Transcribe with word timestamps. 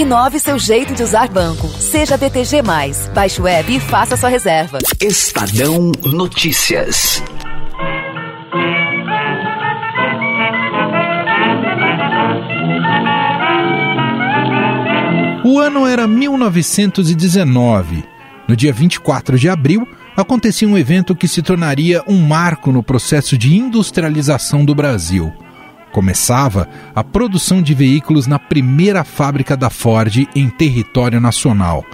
Inove 0.00 0.40
seu 0.40 0.58
jeito 0.58 0.94
de 0.94 1.02
usar 1.02 1.28
banco. 1.28 1.68
Seja 1.68 2.16
BTG. 2.16 2.62
Baixe 3.14 3.38
o 3.38 3.44
web 3.44 3.76
e 3.76 3.78
faça 3.78 4.16
sua 4.16 4.30
reserva. 4.30 4.78
Estadão 4.98 5.92
Notícias. 6.06 7.22
O 15.44 15.58
ano 15.58 15.86
era 15.86 16.06
1919. 16.06 18.02
No 18.48 18.56
dia 18.56 18.72
24 18.72 19.38
de 19.38 19.50
abril, 19.50 19.86
acontecia 20.16 20.66
um 20.66 20.78
evento 20.78 21.14
que 21.14 21.28
se 21.28 21.42
tornaria 21.42 22.02
um 22.08 22.16
marco 22.26 22.72
no 22.72 22.82
processo 22.82 23.36
de 23.36 23.54
industrialização 23.54 24.64
do 24.64 24.74
Brasil. 24.74 25.30
Começava 25.92 26.68
a 26.94 27.02
produção 27.02 27.60
de 27.60 27.74
veículos 27.74 28.26
na 28.26 28.38
primeira 28.38 29.02
fábrica 29.02 29.56
da 29.56 29.70
Ford 29.70 30.28
em 30.36 30.48
território 30.48 31.20
nacional, 31.20 31.84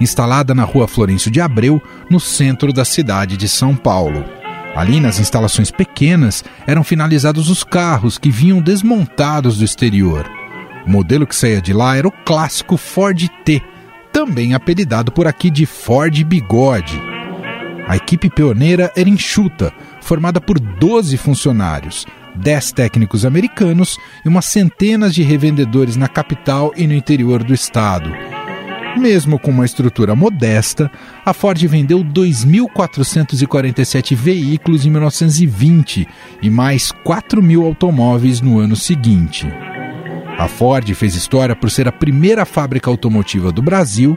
instalada 0.00 0.54
na 0.54 0.64
rua 0.64 0.86
Florencio 0.86 1.30
de 1.30 1.40
Abreu, 1.40 1.80
no 2.10 2.20
centro 2.20 2.72
da 2.72 2.84
cidade 2.84 3.36
de 3.36 3.48
São 3.48 3.74
Paulo. 3.74 4.24
Ali, 4.74 5.00
nas 5.00 5.18
instalações 5.18 5.70
pequenas, 5.70 6.44
eram 6.66 6.84
finalizados 6.84 7.48
os 7.48 7.64
carros 7.64 8.18
que 8.18 8.30
vinham 8.30 8.60
desmontados 8.60 9.56
do 9.56 9.64
exterior. 9.64 10.30
O 10.86 10.90
modelo 10.90 11.26
que 11.26 11.34
saía 11.34 11.62
de 11.62 11.72
lá 11.72 11.96
era 11.96 12.06
o 12.06 12.12
clássico 12.12 12.76
Ford 12.76 13.26
T, 13.42 13.62
também 14.12 14.52
apelidado 14.52 15.10
por 15.10 15.26
aqui 15.26 15.50
de 15.50 15.64
Ford 15.64 16.22
Bigode. 16.24 17.00
A 17.88 17.96
equipe 17.96 18.28
pioneira 18.28 18.92
era 18.94 19.08
enxuta, 19.08 19.72
formada 20.02 20.42
por 20.42 20.60
12 20.60 21.16
funcionários, 21.16 22.04
10 22.36 22.72
técnicos 22.72 23.24
americanos 23.24 23.98
e 24.24 24.28
umas 24.28 24.46
centenas 24.46 25.14
de 25.14 25.22
revendedores 25.22 25.96
na 25.96 26.08
capital 26.08 26.72
e 26.76 26.86
no 26.86 26.94
interior 26.94 27.42
do 27.42 27.54
estado. 27.54 28.10
Mesmo 28.98 29.38
com 29.38 29.50
uma 29.50 29.66
estrutura 29.66 30.16
modesta, 30.16 30.90
a 31.24 31.32
Ford 31.34 31.62
vendeu 31.66 32.02
2.447 32.02 34.14
veículos 34.14 34.86
em 34.86 34.90
1920 34.90 36.08
e 36.40 36.48
mais 36.48 36.92
4 37.04 37.42
mil 37.42 37.66
automóveis 37.66 38.40
no 38.40 38.58
ano 38.58 38.74
seguinte. 38.74 39.46
A 40.38 40.48
Ford 40.48 40.90
fez 40.94 41.14
história 41.14 41.54
por 41.54 41.70
ser 41.70 41.86
a 41.86 41.92
primeira 41.92 42.46
fábrica 42.46 42.88
automotiva 42.88 43.52
do 43.52 43.60
Brasil, 43.60 44.16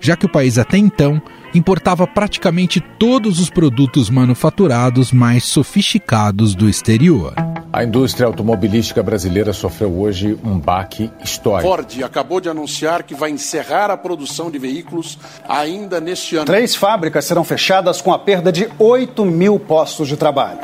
já 0.00 0.16
que 0.16 0.26
o 0.26 0.30
país 0.30 0.58
até 0.58 0.78
então 0.78 1.20
importava 1.54 2.06
praticamente 2.06 2.80
todos 2.80 3.40
os 3.40 3.50
produtos 3.50 4.08
manufaturados 4.08 5.12
mais 5.12 5.44
sofisticados 5.44 6.54
do 6.54 6.68
exterior. 6.68 7.34
A 7.72 7.84
indústria 7.84 8.26
automobilística 8.26 9.02
brasileira 9.02 9.52
sofreu 9.52 9.96
hoje 9.96 10.36
um 10.44 10.58
baque 10.58 11.10
histórico. 11.22 11.68
Ford 11.68 12.02
acabou 12.02 12.40
de 12.40 12.48
anunciar 12.48 13.04
que 13.04 13.14
vai 13.14 13.30
encerrar 13.30 13.90
a 13.90 13.96
produção 13.96 14.50
de 14.50 14.58
veículos 14.58 15.18
ainda 15.48 16.00
neste 16.00 16.36
ano. 16.36 16.46
Três 16.46 16.74
fábricas 16.74 17.24
serão 17.24 17.44
fechadas 17.44 18.02
com 18.02 18.12
a 18.12 18.18
perda 18.18 18.50
de 18.50 18.68
8 18.78 19.24
mil 19.24 19.58
postos 19.58 20.08
de 20.08 20.16
trabalho. 20.16 20.58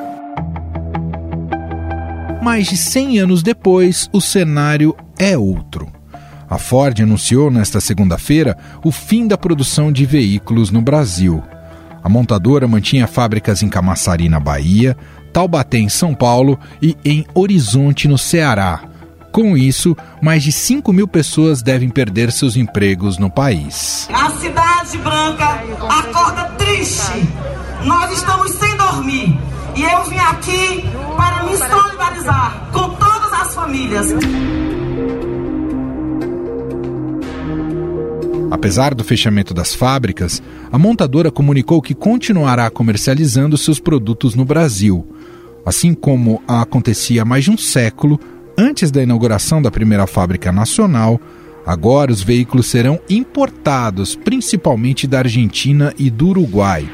Mais 2.43 2.67
de 2.67 2.77
100 2.77 3.19
anos 3.21 3.43
depois, 3.43 4.09
o 4.12 4.21
cenário 4.21 4.97
é 5.19 5.37
outro. 5.39 5.95
A 6.48 6.58
Ford 6.58 7.00
anunciou 7.00 7.50
nesta 7.50 7.80
segunda-feira 7.80 8.56
o 8.84 8.92
fim 8.92 9.27
da 9.27 9.36
produção 9.36 9.91
de 9.91 10.06
veículos 10.06 10.70
no 10.70 10.80
Brasil. 10.80 11.42
A 12.03 12.08
montadora 12.08 12.69
mantinha 12.69 13.06
fábricas 13.06 13.62
em 13.62 13.69
Camaçari, 13.69 14.28
na 14.28 14.38
Bahia, 14.38 14.97
Taubaté, 15.33 15.78
em 15.78 15.88
São 15.88 16.14
Paulo 16.14 16.58
e 16.80 16.97
em 17.05 17.27
Horizonte, 17.34 18.06
no 18.06 18.16
Ceará. 18.16 18.80
Com 19.33 19.56
isso, 19.56 19.94
mais 20.22 20.42
de 20.42 20.50
5 20.50 20.92
mil 20.92 21.06
pessoas 21.06 21.61
devem 21.62 21.91
perder 21.91 22.33
seus 22.33 22.56
empregos 22.56 23.19
no 23.19 23.28
país. 23.28 24.08
A 24.10 24.31
Cidade 24.31 24.97
Branca 24.98 25.62
acorda 25.91 26.44
triste. 26.56 27.28
Nós 27.84 28.12
estamos 28.12 28.53
sem 28.53 28.77
dormir. 28.77 29.38
E 29.75 29.83
eu 29.83 30.05
vim 30.05 30.16
aqui 30.16 30.84
para 31.16 31.42
me 31.44 31.56
solidarizar 31.56 32.69
com 32.72 32.88
todas 32.91 33.32
as 33.32 33.54
famílias. 33.54 34.75
Apesar 38.56 38.94
do 38.94 39.05
fechamento 39.05 39.53
das 39.53 39.75
fábricas, 39.75 40.43
a 40.72 40.78
montadora 40.78 41.31
comunicou 41.31 41.83
que 41.83 41.94
continuará 41.94 42.71
comercializando 42.71 43.55
seus 43.59 43.78
produtos 43.78 44.34
no 44.34 44.47
Brasil, 44.47 45.06
assim 45.65 45.93
como 45.93 46.43
acontecia 46.49 47.21
há 47.21 47.25
mais 47.25 47.45
de 47.45 47.50
um 47.50 47.59
século 47.59 48.19
antes 48.56 48.91
da 48.91 49.03
inauguração 49.03 49.61
da 49.61 49.71
primeira 49.71 50.06
fábrica 50.06 50.50
nacional. 50.50 51.21
Agora 51.66 52.11
os 52.11 52.22
veículos 52.22 52.66
serão 52.66 52.99
importados, 53.11 54.16
principalmente 54.16 55.06
da 55.06 55.19
Argentina 55.19 55.93
e 55.99 56.09
do 56.09 56.28
Uruguai. 56.28 56.89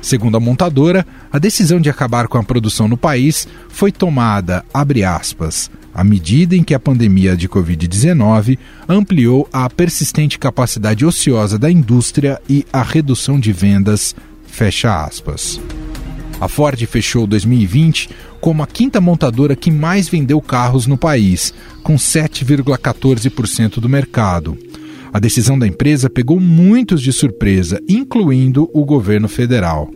Segundo 0.00 0.38
a 0.38 0.40
montadora, 0.40 1.06
a 1.30 1.38
decisão 1.38 1.78
de 1.82 1.90
acabar 1.90 2.28
com 2.28 2.38
a 2.38 2.42
produção 2.42 2.88
no 2.88 2.96
país 2.96 3.46
foi 3.68 3.92
tomada, 3.92 4.64
aspas, 4.72 5.70
à 5.94 6.02
medida 6.02 6.56
em 6.56 6.64
que 6.64 6.74
a 6.74 6.80
pandemia 6.80 7.36
de 7.36 7.48
Covid-19 7.48 8.58
ampliou 8.88 9.48
a 9.52 9.70
persistente 9.70 10.38
capacidade 10.38 11.06
ociosa 11.06 11.58
da 11.58 11.70
indústria 11.70 12.40
e 12.48 12.66
a 12.72 12.82
redução 12.82 13.38
de 13.38 13.52
vendas, 13.52 14.14
fecha 14.46 15.04
aspas. 15.04 15.60
A 16.40 16.48
Ford 16.48 16.84
fechou 16.86 17.26
2020 17.26 18.10
como 18.40 18.62
a 18.62 18.66
quinta 18.66 19.00
montadora 19.00 19.56
que 19.56 19.70
mais 19.70 20.08
vendeu 20.08 20.40
carros 20.40 20.86
no 20.86 20.98
país, 20.98 21.54
com 21.82 21.94
7,14% 21.94 23.80
do 23.80 23.88
mercado. 23.88 24.58
A 25.12 25.20
decisão 25.20 25.56
da 25.58 25.66
empresa 25.66 26.10
pegou 26.10 26.40
muitos 26.40 27.00
de 27.00 27.12
surpresa, 27.12 27.80
incluindo 27.88 28.68
o 28.74 28.84
governo 28.84 29.28
federal. 29.28 29.88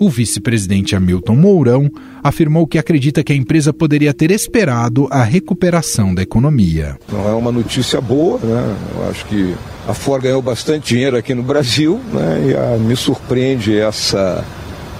O 0.00 0.08
vice-presidente 0.08 0.94
Hamilton 0.94 1.34
Mourão 1.34 1.90
afirmou 2.22 2.66
que 2.66 2.78
acredita 2.78 3.24
que 3.24 3.32
a 3.32 3.36
empresa 3.36 3.72
poderia 3.72 4.14
ter 4.14 4.30
esperado 4.30 5.08
a 5.10 5.22
recuperação 5.22 6.14
da 6.14 6.22
economia. 6.22 6.96
Não 7.10 7.28
é 7.28 7.32
uma 7.32 7.50
notícia 7.50 8.00
boa, 8.00 8.38
né? 8.42 8.76
Eu 8.96 9.10
acho 9.10 9.24
que 9.26 9.54
a 9.88 9.94
Ford 9.94 10.22
ganhou 10.22 10.40
bastante 10.40 10.94
dinheiro 10.94 11.16
aqui 11.16 11.34
no 11.34 11.42
Brasil, 11.42 12.00
né? 12.12 12.48
E 12.48 12.54
a, 12.54 12.78
me 12.78 12.94
surpreende 12.94 13.76
essa 13.76 14.44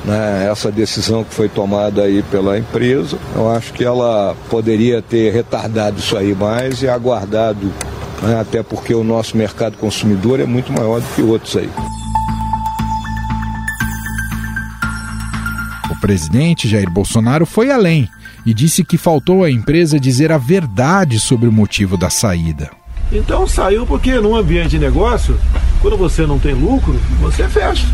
né, 0.05 0.49
essa 0.51 0.71
decisão 0.71 1.23
que 1.25 1.35
foi 1.35 1.49
tomada 1.49 2.03
aí 2.03 2.23
pela 2.23 2.59
empresa. 2.59 3.19
Eu 3.35 3.51
acho 3.51 3.73
que 3.73 3.85
ela 3.85 4.35
poderia 4.49 5.03
ter 5.03 5.33
retardado 5.33 5.99
isso 5.99 6.17
aí 6.17 6.35
mais 6.35 6.83
e 6.83 6.89
aguardado 6.89 7.73
né, 8.23 8.41
até 8.41 8.63
porque 8.63 8.95
o 8.95 9.05
nosso 9.05 9.37
mercado 9.37 9.77
consumidor 9.77 10.41
é 10.41 10.47
muito 10.47 10.73
maior 10.73 11.01
do 11.01 11.07
que 11.15 11.23
outros 11.23 11.57
aí. 11.57 11.71
Presidente 16.01 16.69
Jair 16.69 16.91
Bolsonaro 16.91 17.45
foi 17.45 17.71
além 17.71 18.09
e 18.47 18.55
disse 18.55 18.85
que 18.85 18.97
faltou 18.97 19.45
à 19.45 19.51
empresa 19.51 20.01
dizer 20.01 20.33
a 20.33 20.39
verdade 20.39 21.19
sobre 21.19 21.49
o 21.49 21.53
motivo 21.53 21.97
da 21.97 22.09
saída. 22.11 22.71
Então 23.11 23.47
saiu 23.47 23.87
porque 23.87 24.19
num 24.19 24.37
ambiente 24.37 24.71
de 24.71 24.79
negócio, 24.79 25.39
quando 25.81 25.97
você 25.97 26.27
não 26.27 26.39
tem 26.39 26.55
lucro, 26.55 26.99
você 27.21 27.49
fecha. 27.49 27.87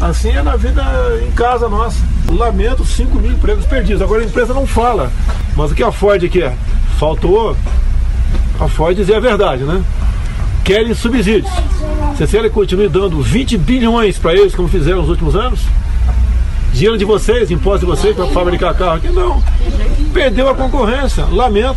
Assim 0.00 0.30
é 0.30 0.42
na 0.42 0.56
vida 0.56 0.82
em 1.26 1.30
casa 1.32 1.68
nossa. 1.68 1.98
Lamento 2.30 2.84
5 2.84 3.18
mil 3.18 3.32
empregos 3.32 3.64
perdidos. 3.64 4.02
Agora 4.02 4.22
a 4.22 4.26
empresa 4.26 4.52
não 4.52 4.66
fala. 4.66 5.10
Mas 5.56 5.70
o 5.70 5.74
que 5.74 5.82
a 5.82 5.90
Ford 5.90 6.22
quer? 6.28 6.54
Faltou 6.98 7.56
a 8.60 8.68
Ford 8.68 8.94
dizer 8.94 9.14
a 9.14 9.20
verdade, 9.20 9.64
né? 9.64 9.82
Querem 10.64 10.94
subsídios. 10.94 11.50
Se 12.16 12.36
ele 12.36 12.50
continue 12.50 12.88
dando 12.88 13.22
20 13.22 13.56
bilhões 13.56 14.18
para 14.18 14.34
eles, 14.34 14.54
como 14.54 14.68
fizeram 14.68 14.98
nos 14.98 15.08
últimos 15.08 15.34
anos, 15.34 15.60
dinheiro 16.78 16.96
de 16.96 17.04
vocês, 17.04 17.50
imposto 17.50 17.84
de 17.84 17.86
vocês 17.86 18.14
para 18.14 18.28
fabricar 18.28 18.72
carro 18.76 18.98
aqui, 18.98 19.08
não. 19.08 19.42
Perdeu 20.12 20.48
a 20.48 20.54
concorrência. 20.54 21.24
Lamento. 21.24 21.76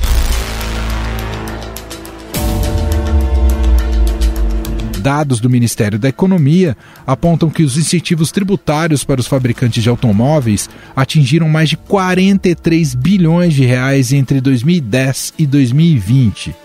Dados 5.00 5.39
do 5.39 5.50
Ministério 5.50 5.98
da 5.98 6.07
Economia 6.07 6.77
apontam 7.07 7.50
que 7.50 7.63
os 7.63 7.75
incentivos 7.75 8.31
tributários 8.31 9.03
para 9.03 9.19
os 9.19 9.25
fabricantes 9.25 9.81
de 9.81 9.89
automóveis 9.89 10.69
atingiram 10.95 11.50
mais 11.50 11.69
de 11.69 11.77
43 11.77 12.94
bilhões 12.94 13.56
de 13.56 13.65
reais 13.65 14.13
entre 14.13 14.39
2010 14.39 15.33
e 15.39 15.48
2020. 15.48 16.61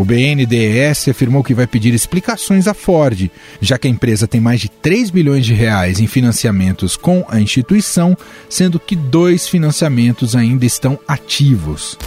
O 0.00 0.04
BNDES 0.04 1.08
afirmou 1.08 1.44
que 1.44 1.52
vai 1.52 1.66
pedir 1.66 1.92
explicações 1.92 2.66
à 2.66 2.72
Ford, 2.72 3.30
já 3.60 3.76
que 3.76 3.86
a 3.86 3.90
empresa 3.90 4.26
tem 4.26 4.40
mais 4.40 4.58
de 4.58 4.70
3 4.70 5.10
bilhões 5.10 5.44
de 5.44 5.52
reais 5.52 6.00
em 6.00 6.06
financiamentos 6.06 6.96
com 6.96 7.22
a 7.28 7.38
instituição, 7.38 8.16
sendo 8.48 8.80
que 8.80 8.96
dois 8.96 9.46
financiamentos 9.46 10.34
ainda 10.34 10.64
estão 10.64 10.98
ativos. 11.06 11.98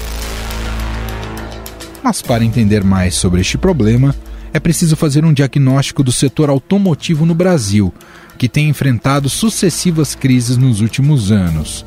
Mas 2.03 2.19
para 2.19 2.43
entender 2.43 2.83
mais 2.83 3.13
sobre 3.13 3.41
este 3.41 3.59
problema, 3.59 4.15
é 4.51 4.59
preciso 4.59 4.95
fazer 4.95 5.23
um 5.23 5.31
diagnóstico 5.31 6.03
do 6.03 6.11
setor 6.11 6.49
automotivo 6.49 7.27
no 7.27 7.35
Brasil, 7.35 7.93
que 8.39 8.49
tem 8.49 8.69
enfrentado 8.69 9.29
sucessivas 9.29 10.15
crises 10.15 10.57
nos 10.57 10.81
últimos 10.81 11.31
anos. 11.31 11.85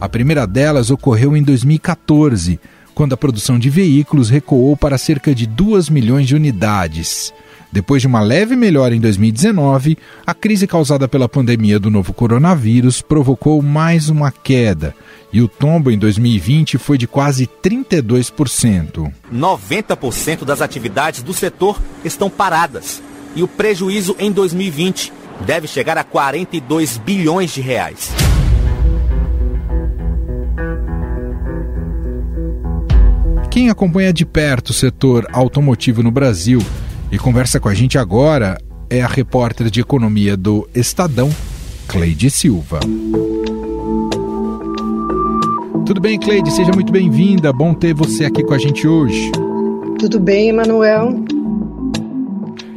A 0.00 0.08
primeira 0.08 0.46
delas 0.46 0.88
ocorreu 0.88 1.36
em 1.36 1.42
2014, 1.42 2.60
quando 2.98 3.12
a 3.12 3.16
produção 3.16 3.60
de 3.60 3.70
veículos 3.70 4.28
recuou 4.28 4.76
para 4.76 4.98
cerca 4.98 5.32
de 5.32 5.46
2 5.46 5.88
milhões 5.88 6.26
de 6.26 6.34
unidades. 6.34 7.32
Depois 7.70 8.02
de 8.02 8.08
uma 8.08 8.18
leve 8.18 8.56
melhora 8.56 8.92
em 8.92 8.98
2019, 8.98 9.96
a 10.26 10.34
crise 10.34 10.66
causada 10.66 11.06
pela 11.06 11.28
pandemia 11.28 11.78
do 11.78 11.92
novo 11.92 12.12
coronavírus 12.12 13.00
provocou 13.00 13.62
mais 13.62 14.08
uma 14.08 14.32
queda. 14.32 14.96
E 15.32 15.40
o 15.40 15.46
tombo 15.46 15.92
em 15.92 15.96
2020 15.96 16.76
foi 16.76 16.98
de 16.98 17.06
quase 17.06 17.48
32%. 17.62 19.12
90% 19.32 20.44
das 20.44 20.60
atividades 20.60 21.22
do 21.22 21.32
setor 21.32 21.80
estão 22.04 22.28
paradas. 22.28 23.00
E 23.36 23.44
o 23.44 23.46
prejuízo 23.46 24.16
em 24.18 24.32
2020 24.32 25.12
deve 25.46 25.68
chegar 25.68 25.96
a 25.96 26.02
42 26.02 26.96
bilhões 26.98 27.54
de 27.54 27.60
reais. 27.60 28.10
Quem 33.58 33.70
acompanha 33.70 34.12
de 34.12 34.24
perto 34.24 34.68
o 34.68 34.72
setor 34.72 35.26
automotivo 35.32 36.00
no 36.00 36.12
Brasil 36.12 36.62
e 37.10 37.18
conversa 37.18 37.58
com 37.58 37.68
a 37.68 37.74
gente 37.74 37.98
agora 37.98 38.56
é 38.88 39.02
a 39.02 39.06
repórter 39.08 39.68
de 39.68 39.80
economia 39.80 40.36
do 40.36 40.68
Estadão, 40.72 41.28
Cleide 41.88 42.30
Silva. 42.30 42.78
Tudo 45.84 46.00
bem, 46.00 46.20
Cleide? 46.20 46.52
Seja 46.52 46.70
muito 46.70 46.92
bem-vinda. 46.92 47.52
Bom 47.52 47.74
ter 47.74 47.92
você 47.92 48.26
aqui 48.26 48.44
com 48.44 48.54
a 48.54 48.58
gente 48.58 48.86
hoje. 48.86 49.32
Tudo 49.98 50.20
bem, 50.20 50.50
Emanuel. 50.50 51.24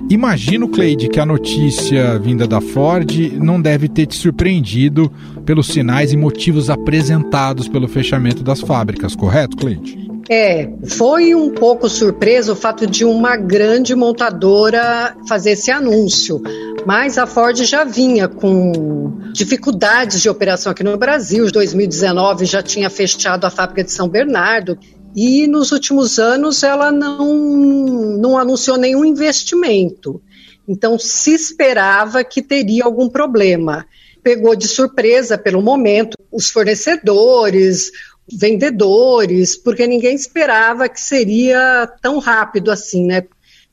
Imagino, 0.10 0.68
Cleide, 0.68 1.10
que 1.10 1.20
a 1.20 1.26
notícia 1.28 2.18
vinda 2.18 2.48
da 2.48 2.60
Ford 2.60 3.12
não 3.38 3.62
deve 3.62 3.88
ter 3.88 4.08
te 4.08 4.16
surpreendido 4.16 5.12
pelos 5.46 5.68
sinais 5.68 6.12
e 6.12 6.18
motivos 6.18 6.72
apresentados 6.72 7.68
pelo 7.68 7.88
fechamento 7.88 8.42
das 8.42 8.62
fábricas, 8.62 9.16
correto, 9.16 9.56
Cleide? 9.56 10.11
É, 10.30 10.70
foi 10.88 11.34
um 11.36 11.52
pouco 11.52 11.90
surpresa 11.90 12.54
o 12.54 12.56
fato 12.56 12.86
de 12.88 13.04
uma 13.04 13.36
grande 13.36 13.96
montadora 13.96 15.16
fazer 15.28 15.52
esse 15.52 15.72
anúncio, 15.72 16.42
mas 16.86 17.18
a 17.18 17.26
Ford 17.26 17.58
já 17.64 17.84
vinha 17.84 18.28
com 18.28 19.20
dificuldades 19.34 20.22
de 20.22 20.30
operação 20.30 20.72
aqui 20.72 20.84
no 20.84 20.98
Brasil. 20.98 21.48
Em 21.48 21.52
2019 21.52 22.46
já 22.46 22.62
tinha 22.62 22.90
fechado 22.90 23.46
a 23.46 23.50
fábrica 23.50 23.84
de 23.84 23.92
São 23.92 24.08
Bernardo 24.08 24.78
e 25.16 25.48
nos 25.48 25.72
últimos 25.72 26.20
anos 26.20 26.64
ela 26.64 26.92
não, 26.92 28.18
não 28.18 28.38
anunciou 28.38 28.78
nenhum 28.78 29.04
investimento. 29.04 30.22
Então 30.68 30.98
se 30.98 31.34
esperava 31.34 32.24
que 32.24 32.42
teria 32.42 32.86
algum 32.86 33.10
problema. 33.10 33.86
Pegou 34.24 34.56
de 34.56 34.68
surpresa 34.68 35.38
pelo 35.38 35.62
momento 35.62 36.16
os 36.32 36.50
fornecedores, 36.50 37.92
vendedores, 38.32 39.56
porque 39.56 39.88
ninguém 39.88 40.16
esperava 40.16 40.88
que 40.90 41.00
seria 41.00 41.88
tão 42.02 42.20
rápido 42.20 42.72
assim, 42.72 43.06
né? 43.06 43.24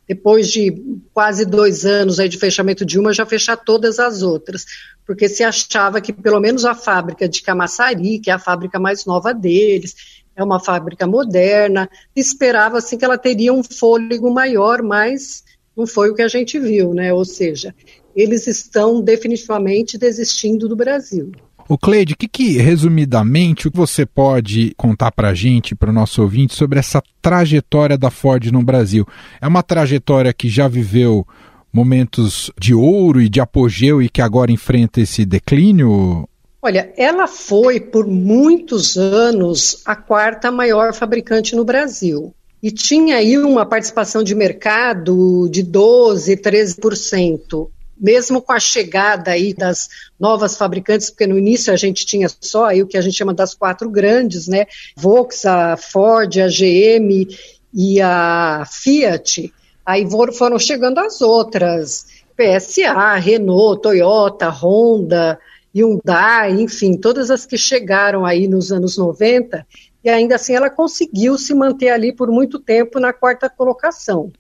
Depois 0.07 0.49
de 0.49 0.73
quase 1.13 1.45
dois 1.45 1.85
anos 1.85 2.19
aí 2.19 2.29
de 2.29 2.39
fechamento 2.39 2.85
de 2.85 2.99
uma, 2.99 3.13
já 3.13 3.27
fechar 3.27 3.57
todas 3.57 3.99
as 3.99 4.23
outras, 4.23 4.65
porque 5.07 5.29
se 5.29 5.45
achava 5.45 6.01
que 6.01 6.13
pelo 6.13 6.41
menos 6.41 6.65
a 6.65 6.75
fábrica 6.75 7.29
de 7.29 7.43
Camaçari, 7.43 8.19
que 8.19 8.31
é 8.31 8.33
a 8.33 8.39
fábrica 8.39 8.79
mais 8.81 9.05
nova 9.05 9.35
deles, 9.35 9.95
é 10.35 10.43
uma 10.43 10.61
fábrica 10.61 11.07
moderna, 11.07 11.91
esperava 12.15 12.79
assim 12.79 12.97
que 12.97 13.05
ela 13.05 13.19
teria 13.19 13.53
um 13.53 13.63
fôlego 13.63 14.33
maior, 14.33 14.83
mas 14.83 15.45
não 15.77 15.87
foi 15.87 16.11
o 16.11 16.15
que 16.15 16.23
a 16.23 16.29
gente 16.29 16.59
viu, 16.59 16.95
né? 16.95 17.13
Ou 17.13 17.25
seja, 17.25 17.75
eles 18.15 18.47
estão 18.47 19.01
definitivamente 19.01 19.99
desistindo 19.99 20.69
do 20.69 20.77
Brasil. 20.77 21.33
O 21.69 21.77
Cleide, 21.77 22.15
o 22.15 22.17
que, 22.17 22.27
que, 22.27 22.57
resumidamente, 22.57 23.69
o 23.69 23.71
que 23.71 23.77
você 23.77 24.07
pode 24.07 24.73
contar 24.75 25.13
para 25.13 25.29
a 25.29 25.35
gente, 25.35 25.75
para 25.75 25.91
o 25.91 25.93
nosso 25.93 26.23
ouvinte, 26.23 26.55
sobre 26.55 26.79
essa 26.79 27.03
trajetória 27.21 27.99
da 27.99 28.11
Ford 28.11 28.51
no 28.51 28.63
Brasil? 28.63 29.07
É 29.39 29.47
uma 29.47 29.63
trajetória 29.63 30.33
que 30.33 30.49
já 30.49 30.67
viveu 30.67 31.27
momentos 31.71 32.51
de 32.59 32.73
ouro 32.73 33.21
e 33.21 33.29
de 33.29 33.39
apogeu 33.39 34.01
e 34.01 34.09
que 34.09 34.23
agora 34.23 34.51
enfrenta 34.51 35.03
esse 35.03 35.27
declínio? 35.27 36.27
Olha, 36.63 36.91
ela 36.97 37.27
foi 37.27 37.79
por 37.79 38.07
muitos 38.07 38.97
anos 38.97 39.83
a 39.85 39.95
quarta 39.95 40.51
maior 40.51 40.95
fabricante 40.95 41.55
no 41.55 41.67
Brasil. 41.67 42.35
E 42.63 42.71
tinha 42.71 43.17
aí 43.17 43.37
uma 43.37 43.67
participação 43.67 44.23
de 44.23 44.35
mercado 44.35 45.51
de 45.51 45.63
12, 45.63 46.35
13% 46.39 47.69
mesmo 48.01 48.41
com 48.41 48.53
a 48.53 48.61
chegada 48.61 49.33
aí 49.33 49.53
das 49.53 49.89
novas 50.19 50.57
fabricantes, 50.57 51.11
porque 51.11 51.27
no 51.27 51.39
início 51.39 51.73
a 51.73 51.77
gente 51.77 52.07
tinha 52.07 52.29
só 52.41 52.67
aí 52.67 52.83
o 52.83 52.87
que 52.87 52.97
a 52.97 53.01
gente 53.01 53.17
chama 53.17 53.35
das 53.35 53.55
quatro 53.55 53.91
grandes, 53.91 54.47
né? 54.47 54.67
Volks, 54.97 55.45
a 55.47 55.77
Ford, 55.77 56.39
a 56.39 56.49
GM 56.49 57.27
e 57.75 58.01
a 58.01 58.65
Fiat. 58.71 59.53
Aí 59.85 60.07
foram 60.33 60.59
chegando 60.59 60.99
as 60.99 61.21
outras, 61.21 62.07
PSA, 62.37 63.15
Renault, 63.15 63.83
Toyota, 63.83 64.49
Honda, 64.49 65.39
Hyundai, 65.75 66.61
enfim, 66.61 66.97
todas 66.97 67.31
as 67.31 67.47
que 67.47 67.57
chegaram 67.59 68.25
aí 68.25 68.47
nos 68.49 68.73
anos 68.73 68.97
90, 68.97 69.67
e 70.03 70.09
ainda 70.09 70.37
assim 70.37 70.55
ela 70.55 70.71
conseguiu 70.71 71.37
se 71.37 71.55
manter 71.55 71.91
ali 71.91 72.13
por 72.13 72.31
muito 72.31 72.59
tempo 72.59 72.99
na 73.01 73.13
quarta 73.13 73.49
colocação. 73.49 74.33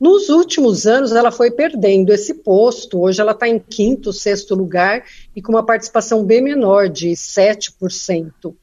Nos 0.00 0.28
últimos 0.28 0.86
anos, 0.86 1.12
ela 1.12 1.30
foi 1.30 1.50
perdendo 1.50 2.12
esse 2.12 2.34
posto. 2.34 3.00
Hoje, 3.00 3.20
ela 3.20 3.32
está 3.32 3.48
em 3.48 3.58
quinto, 3.58 4.12
sexto 4.12 4.54
lugar 4.54 5.04
e 5.34 5.40
com 5.40 5.52
uma 5.52 5.64
participação 5.64 6.24
bem 6.24 6.42
menor, 6.42 6.88
de 6.88 7.10
7%. 7.10 8.32
O 8.44 8.54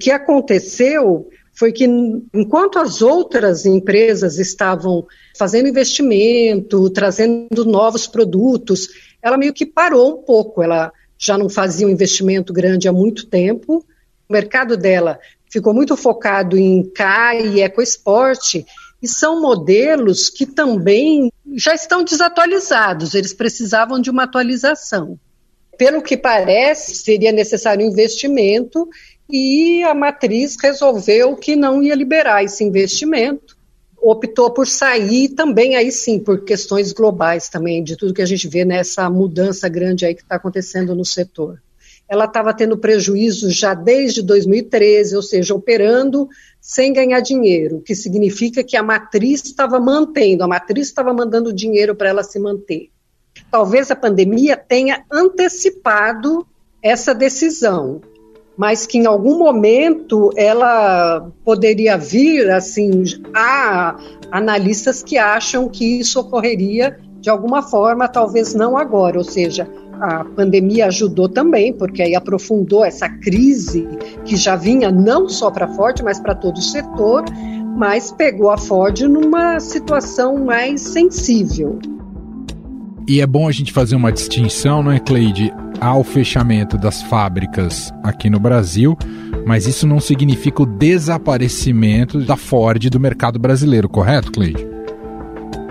que 0.00 0.10
aconteceu 0.10 1.28
foi 1.52 1.72
que, 1.72 1.84
enquanto 2.32 2.78
as 2.78 3.02
outras 3.02 3.66
empresas 3.66 4.38
estavam 4.38 5.06
fazendo 5.36 5.68
investimento, 5.68 6.88
trazendo 6.90 7.64
novos 7.64 8.06
produtos, 8.06 8.88
ela 9.20 9.36
meio 9.36 9.52
que 9.52 9.66
parou 9.66 10.18
um 10.18 10.22
pouco. 10.22 10.62
Ela 10.62 10.92
já 11.18 11.36
não 11.36 11.50
fazia 11.50 11.86
um 11.86 11.90
investimento 11.90 12.52
grande 12.52 12.88
há 12.88 12.92
muito 12.92 13.26
tempo. 13.26 13.84
O 14.28 14.32
mercado 14.32 14.76
dela 14.76 15.18
ficou 15.50 15.74
muito 15.74 15.96
focado 15.96 16.56
em 16.56 16.84
CAI 16.90 17.46
e 17.48 17.62
ecoesporte 17.62 18.64
e 19.02 19.06
são 19.06 19.40
modelos 19.40 20.28
que 20.28 20.44
também 20.44 21.32
já 21.54 21.74
estão 21.74 22.02
desatualizados, 22.02 23.14
eles 23.14 23.32
precisavam 23.32 24.00
de 24.00 24.10
uma 24.10 24.24
atualização. 24.24 25.18
Pelo 25.76 26.02
que 26.02 26.16
parece, 26.16 26.96
seria 26.96 27.30
necessário 27.30 27.86
investimento 27.86 28.88
e 29.30 29.82
a 29.84 29.94
matriz 29.94 30.56
resolveu 30.60 31.36
que 31.36 31.54
não 31.54 31.82
ia 31.82 31.94
liberar 31.94 32.42
esse 32.42 32.64
investimento. 32.64 33.56
Optou 34.00 34.50
por 34.50 34.66
sair 34.66 35.30
também 35.30 35.76
aí 35.76 35.92
sim, 35.92 36.18
por 36.18 36.44
questões 36.44 36.92
globais 36.92 37.48
também, 37.48 37.82
de 37.82 37.96
tudo 37.96 38.14
que 38.14 38.22
a 38.22 38.26
gente 38.26 38.48
vê 38.48 38.64
nessa 38.64 39.08
mudança 39.08 39.68
grande 39.68 40.04
aí 40.04 40.14
que 40.14 40.22
está 40.22 40.36
acontecendo 40.36 40.94
no 40.94 41.04
setor 41.04 41.60
ela 42.08 42.24
estava 42.24 42.54
tendo 42.54 42.78
prejuízo 42.78 43.50
já 43.50 43.74
desde 43.74 44.22
2013, 44.22 45.14
ou 45.14 45.22
seja, 45.22 45.54
operando 45.54 46.28
sem 46.60 46.92
ganhar 46.92 47.20
dinheiro, 47.20 47.76
o 47.76 47.80
que 47.80 47.94
significa 47.94 48.64
que 48.64 48.76
a 48.76 48.82
matriz 48.82 49.44
estava 49.44 49.78
mantendo, 49.78 50.42
a 50.42 50.48
matriz 50.48 50.88
estava 50.88 51.12
mandando 51.12 51.52
dinheiro 51.52 51.94
para 51.94 52.08
ela 52.08 52.22
se 52.22 52.38
manter. 52.38 52.90
Talvez 53.50 53.90
a 53.90 53.96
pandemia 53.96 54.56
tenha 54.56 55.04
antecipado 55.10 56.46
essa 56.82 57.14
decisão, 57.14 58.00
mas 58.56 58.86
que 58.86 58.98
em 58.98 59.06
algum 59.06 59.38
momento 59.38 60.32
ela 60.34 61.30
poderia 61.44 61.96
vir, 61.96 62.50
assim, 62.50 63.04
há 63.34 63.96
analistas 64.30 65.02
que 65.02 65.16
acham 65.16 65.68
que 65.68 66.00
isso 66.00 66.18
ocorreria 66.20 66.98
de 67.20 67.30
alguma 67.30 67.62
forma, 67.62 68.08
talvez 68.08 68.54
não 68.54 68.76
agora, 68.76 69.18
ou 69.18 69.24
seja, 69.24 69.68
a 70.00 70.24
pandemia 70.24 70.86
ajudou 70.86 71.28
também, 71.28 71.72
porque 71.72 72.02
aí 72.02 72.14
aprofundou 72.14 72.84
essa 72.84 73.08
crise 73.08 73.86
que 74.24 74.36
já 74.36 74.56
vinha 74.56 74.90
não 74.90 75.28
só 75.28 75.50
para 75.50 75.66
a 75.66 75.68
Ford, 75.68 76.00
mas 76.02 76.20
para 76.20 76.34
todo 76.34 76.58
o 76.58 76.62
setor, 76.62 77.24
mas 77.76 78.12
pegou 78.12 78.50
a 78.50 78.58
Ford 78.58 79.00
numa 79.02 79.60
situação 79.60 80.44
mais 80.44 80.80
sensível. 80.80 81.78
E 83.06 83.20
é 83.20 83.26
bom 83.26 83.48
a 83.48 83.52
gente 83.52 83.72
fazer 83.72 83.96
uma 83.96 84.12
distinção, 84.12 84.82
não 84.82 84.92
é, 84.92 84.98
Cleide, 84.98 85.52
ao 85.80 86.04
fechamento 86.04 86.76
das 86.76 87.02
fábricas 87.02 87.92
aqui 88.02 88.28
no 88.28 88.38
Brasil, 88.38 88.96
mas 89.46 89.66
isso 89.66 89.86
não 89.86 90.00
significa 90.00 90.62
o 90.62 90.66
desaparecimento 90.66 92.20
da 92.24 92.36
Ford 92.36 92.90
do 92.90 93.00
mercado 93.00 93.38
brasileiro, 93.38 93.88
correto, 93.88 94.30
Cleide? 94.30 94.68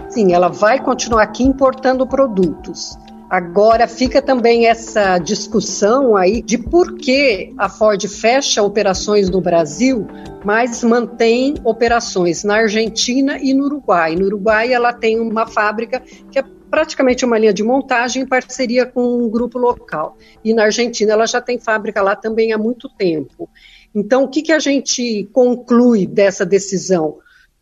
Sim, 0.09 0.33
ela 0.33 0.47
vai 0.47 0.81
continuar 0.81 1.23
aqui 1.23 1.43
importando 1.43 2.07
produtos 2.07 2.97
Agora 3.29 3.87
fica 3.89 4.21
também 4.21 4.67
essa 4.67 5.17
discussão 5.17 6.15
aí 6.15 6.41
de 6.41 6.57
por 6.57 6.95
que 6.95 7.53
a 7.57 7.67
Ford 7.67 8.01
fecha 8.07 8.63
operações 8.63 9.29
no 9.29 9.41
Brasil, 9.41 10.07
mas 10.45 10.81
mantém 10.81 11.55
operações 11.65 12.45
na 12.45 12.55
Argentina 12.55 13.37
e 13.37 13.53
no 13.53 13.65
Uruguai. 13.65 14.15
No 14.15 14.27
Uruguai 14.27 14.71
ela 14.71 14.93
tem 14.93 15.19
uma 15.19 15.45
fábrica 15.45 16.01
que 16.31 16.39
é 16.39 16.43
praticamente 16.71 17.25
uma 17.25 17.37
linha 17.37 17.53
de 17.53 17.63
montagem 17.63 18.23
em 18.23 18.25
parceria 18.25 18.85
com 18.85 19.03
um 19.03 19.29
grupo 19.29 19.57
local. 19.59 20.17
E 20.41 20.53
na 20.53 20.63
Argentina 20.63 21.11
ela 21.11 21.27
já 21.27 21.41
tem 21.41 21.59
fábrica 21.59 22.01
lá 22.01 22.15
também 22.15 22.53
há 22.53 22.57
muito 22.57 22.87
tempo. 22.87 23.49
Então, 23.93 24.23
o 24.23 24.29
que, 24.29 24.41
que 24.41 24.53
a 24.53 24.59
gente 24.59 25.29
conclui 25.33 26.05
dessa 26.05 26.45
decisão? 26.45 27.17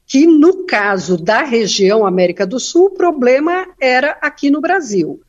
que 0.08 0.28
no 0.28 0.66
caso 0.66 1.18
da 1.18 1.42
região 1.42 2.06
América 2.06 2.46
do 2.46 2.60
Sul, 2.60 2.86
o 2.86 2.92
problema 2.92 3.66
era 3.82 4.12
aqui 4.22 4.52
no 4.52 4.62
Brasil. 4.62 5.20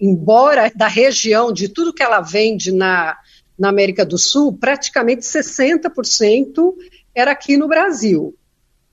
Embora 0.00 0.70
da 0.74 0.88
região, 0.88 1.52
de 1.52 1.68
tudo 1.68 1.92
que 1.92 2.02
ela 2.02 2.20
vende 2.20 2.72
na, 2.72 3.16
na 3.58 3.68
América 3.68 4.04
do 4.04 4.16
Sul, 4.16 4.52
praticamente 4.52 5.22
60% 5.22 6.72
era 7.14 7.32
aqui 7.32 7.56
no 7.56 7.68
Brasil. 7.68 8.34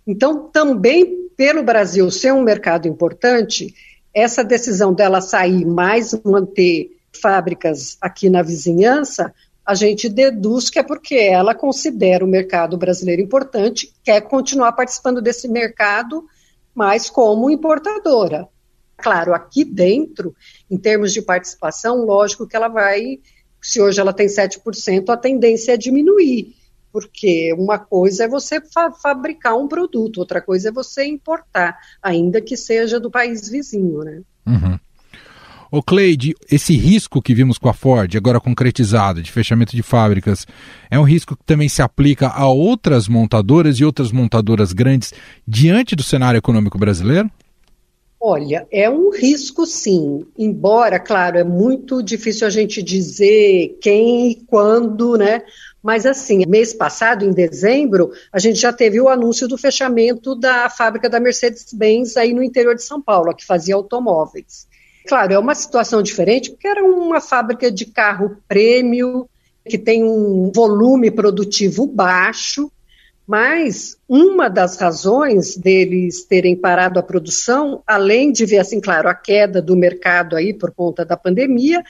Então, 0.06 0.50
também 0.50 1.30
pelo 1.38 1.64
Brasil 1.64 2.10
ser 2.10 2.34
um 2.34 2.42
mercado 2.42 2.88
importante, 2.88 3.74
essa 4.14 4.44
decisão 4.44 4.94
dela 4.94 5.22
sair, 5.22 5.66
mais 5.66 6.20
manter 6.24 6.98
fábricas 7.22 7.98
aqui 8.02 8.30
na 8.30 8.42
vizinhança, 8.42 9.34
a 9.66 9.76
gente 9.76 10.08
deduz 10.10 10.70
que 10.70 10.80
é 10.80 10.84
porque 10.84 11.16
ela 11.16 11.54
considera 11.54 12.24
o 12.24 12.28
mercado 12.28 12.78
brasileiro 12.78 13.22
importante, 13.22 13.94
quer 14.04 14.22
continuar 14.22 14.72
participando 14.72 15.22
desse 15.22 15.48
mercado, 15.48 16.26
mas 16.74 17.10
como 17.10 17.50
importadora. 17.50 18.48
Claro, 18.98 19.34
aqui 19.34 19.64
dentro, 19.64 20.36
em 20.70 20.78
termos 20.78 21.14
de 21.14 21.22
participação, 21.22 22.04
lógico 22.04 22.48
que 22.48 22.56
ela 22.56 22.68
vai, 22.68 23.20
se 23.62 23.80
hoje 23.80 24.00
ela 24.00 24.12
tem 24.12 24.28
7%, 24.28 25.10
a 25.10 25.18
tendência 25.18 25.74
é 25.74 25.78
diminuir, 25.78 26.56
porque 26.92 27.54
uma 27.54 27.78
coisa 27.78 28.24
é 28.24 28.28
você 28.28 28.60
fa 28.60 28.92
fabricar 28.92 29.56
um 29.56 29.68
produto, 29.68 30.18
outra 30.18 30.42
coisa 30.42 30.70
é 30.70 30.72
você 30.72 31.06
importar, 31.06 31.78
ainda 32.02 32.42
que 32.42 32.58
seja 32.58 33.00
do 33.00 33.12
país 33.12 33.48
vizinho, 33.50 34.00
né? 34.00 34.22
Uhum. 34.46 34.80
O 35.70 35.84
Cleide, 35.84 36.34
esse 36.50 36.76
risco 36.78 37.22
que 37.22 37.34
vimos 37.34 37.58
com 37.58 37.68
a 37.68 37.74
Ford, 37.74 38.16
agora 38.16 38.40
concretizado, 38.40 39.22
de 39.22 39.32
fechamento 39.32 39.76
de 39.76 39.84
fábricas, 39.84 40.48
é 40.90 40.98
um 40.98 41.04
risco 41.04 41.36
que 41.36 41.44
também 41.44 41.68
se 41.68 41.82
aplica 41.82 42.30
a 42.30 42.48
outras 42.48 43.10
montadoras 43.10 43.78
e 43.78 43.84
outras 43.84 44.12
montadoras 44.12 44.72
grandes 44.72 45.14
diante 45.46 45.94
do 45.94 46.04
cenário 46.04 46.38
econômico 46.38 46.78
brasileiro? 46.78 47.30
Olha, 48.20 48.68
é 48.72 48.90
um 48.90 49.12
risco 49.12 49.66
sim, 49.68 50.26
embora, 50.36 51.00
claro, 51.00 51.38
é 51.38 51.44
muito 51.44 52.02
difícil 52.02 52.48
a 52.48 52.50
gente 52.50 52.82
dizer 52.82 53.78
quem 53.80 54.32
e 54.32 54.36
quando, 54.48 55.16
né? 55.16 55.44
Mas 55.84 56.04
assim, 56.04 56.44
mês 56.48 56.74
passado, 56.74 57.24
em 57.24 57.32
dezembro, 57.32 58.12
a 58.34 58.40
gente 58.40 58.60
já 58.60 58.74
teve 58.74 59.00
o 59.00 59.08
anúncio 59.08 59.48
do 59.48 59.56
fechamento 59.56 60.34
da 60.34 60.68
fábrica 60.68 61.08
da 61.08 61.20
Mercedes-Benz 61.20 62.18
aí 62.18 62.34
no 62.34 62.44
interior 62.44 62.74
de 62.74 62.84
São 62.84 63.00
Paulo, 63.00 63.36
que 63.36 63.46
fazia 63.46 63.76
automóveis. 63.76 64.68
Claro, 65.08 65.34
é 65.34 65.40
uma 65.40 65.54
situação 65.54 66.02
diferente, 66.02 66.50
porque 66.50 66.68
era 66.68 66.84
uma 66.84 67.22
fábrica 67.22 67.72
de 67.72 67.86
carro 67.86 68.38
prêmio, 68.48 69.30
que 69.64 69.78
tem 69.78 70.04
um 70.04 70.52
volume 70.54 71.12
produtivo 71.12 71.86
baixo, 71.86 72.72
mas 73.28 73.98
uma 74.08 74.50
das 74.50 74.78
razões 74.78 75.58
deles 75.58 76.24
terem 76.24 76.56
parado 76.56 76.98
a 76.98 77.04
produção, 77.04 77.84
além 77.86 78.32
de 78.32 78.46
ver, 78.46 78.60
assim, 78.60 78.80
claro, 78.80 79.10
a 79.10 79.14
queda 79.14 79.62
do 79.62 79.76
mercado 79.76 80.38
aí 80.38 80.54
por 80.54 80.72
conta 80.72 81.04
da 81.04 81.18
pandemia, 81.18 81.84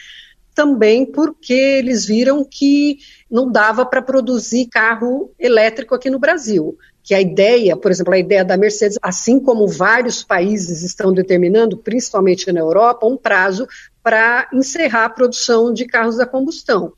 também 0.55 1.05
porque 1.05 1.53
eles 1.53 2.05
viram 2.05 2.43
que 2.43 2.97
não 3.29 3.51
dava 3.51 3.85
para 3.85 4.01
produzir 4.01 4.65
carro 4.65 5.31
elétrico 5.37 5.93
aqui 5.93 6.09
no 6.09 6.17
Brasil 6.17 6.75
que 7.07 7.13
a 7.13 7.21
ideia, 7.21 7.77
por 7.77 7.89
exemplo, 7.89 8.13
a 8.13 8.19
ideia 8.19 8.43
da 8.43 8.57
Mercedes, 8.57 8.99
assim 9.01 9.39
como 9.39 9.65
vários 9.65 10.25
países 10.25 10.83
estão 10.83 11.13
determinando, 11.13 11.77
principalmente 11.77 12.51
na 12.51 12.59
Europa, 12.59 13.07
um 13.07 13.15
prazo 13.15 13.65
para 14.03 14.49
encerrar 14.51 15.05
a 15.05 15.09
produção 15.09 15.73
de 15.73 15.85
carros 15.85 16.19
a 16.19 16.25
combustão. 16.25 16.91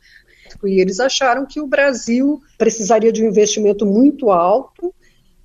E 0.68 0.80
eles 0.80 1.00
acharam 1.00 1.46
que 1.46 1.60
o 1.60 1.68
Brasil 1.68 2.42
precisaria 2.58 3.12
de 3.12 3.24
um 3.24 3.28
investimento 3.28 3.86
muito 3.86 4.32
alto, 4.32 4.94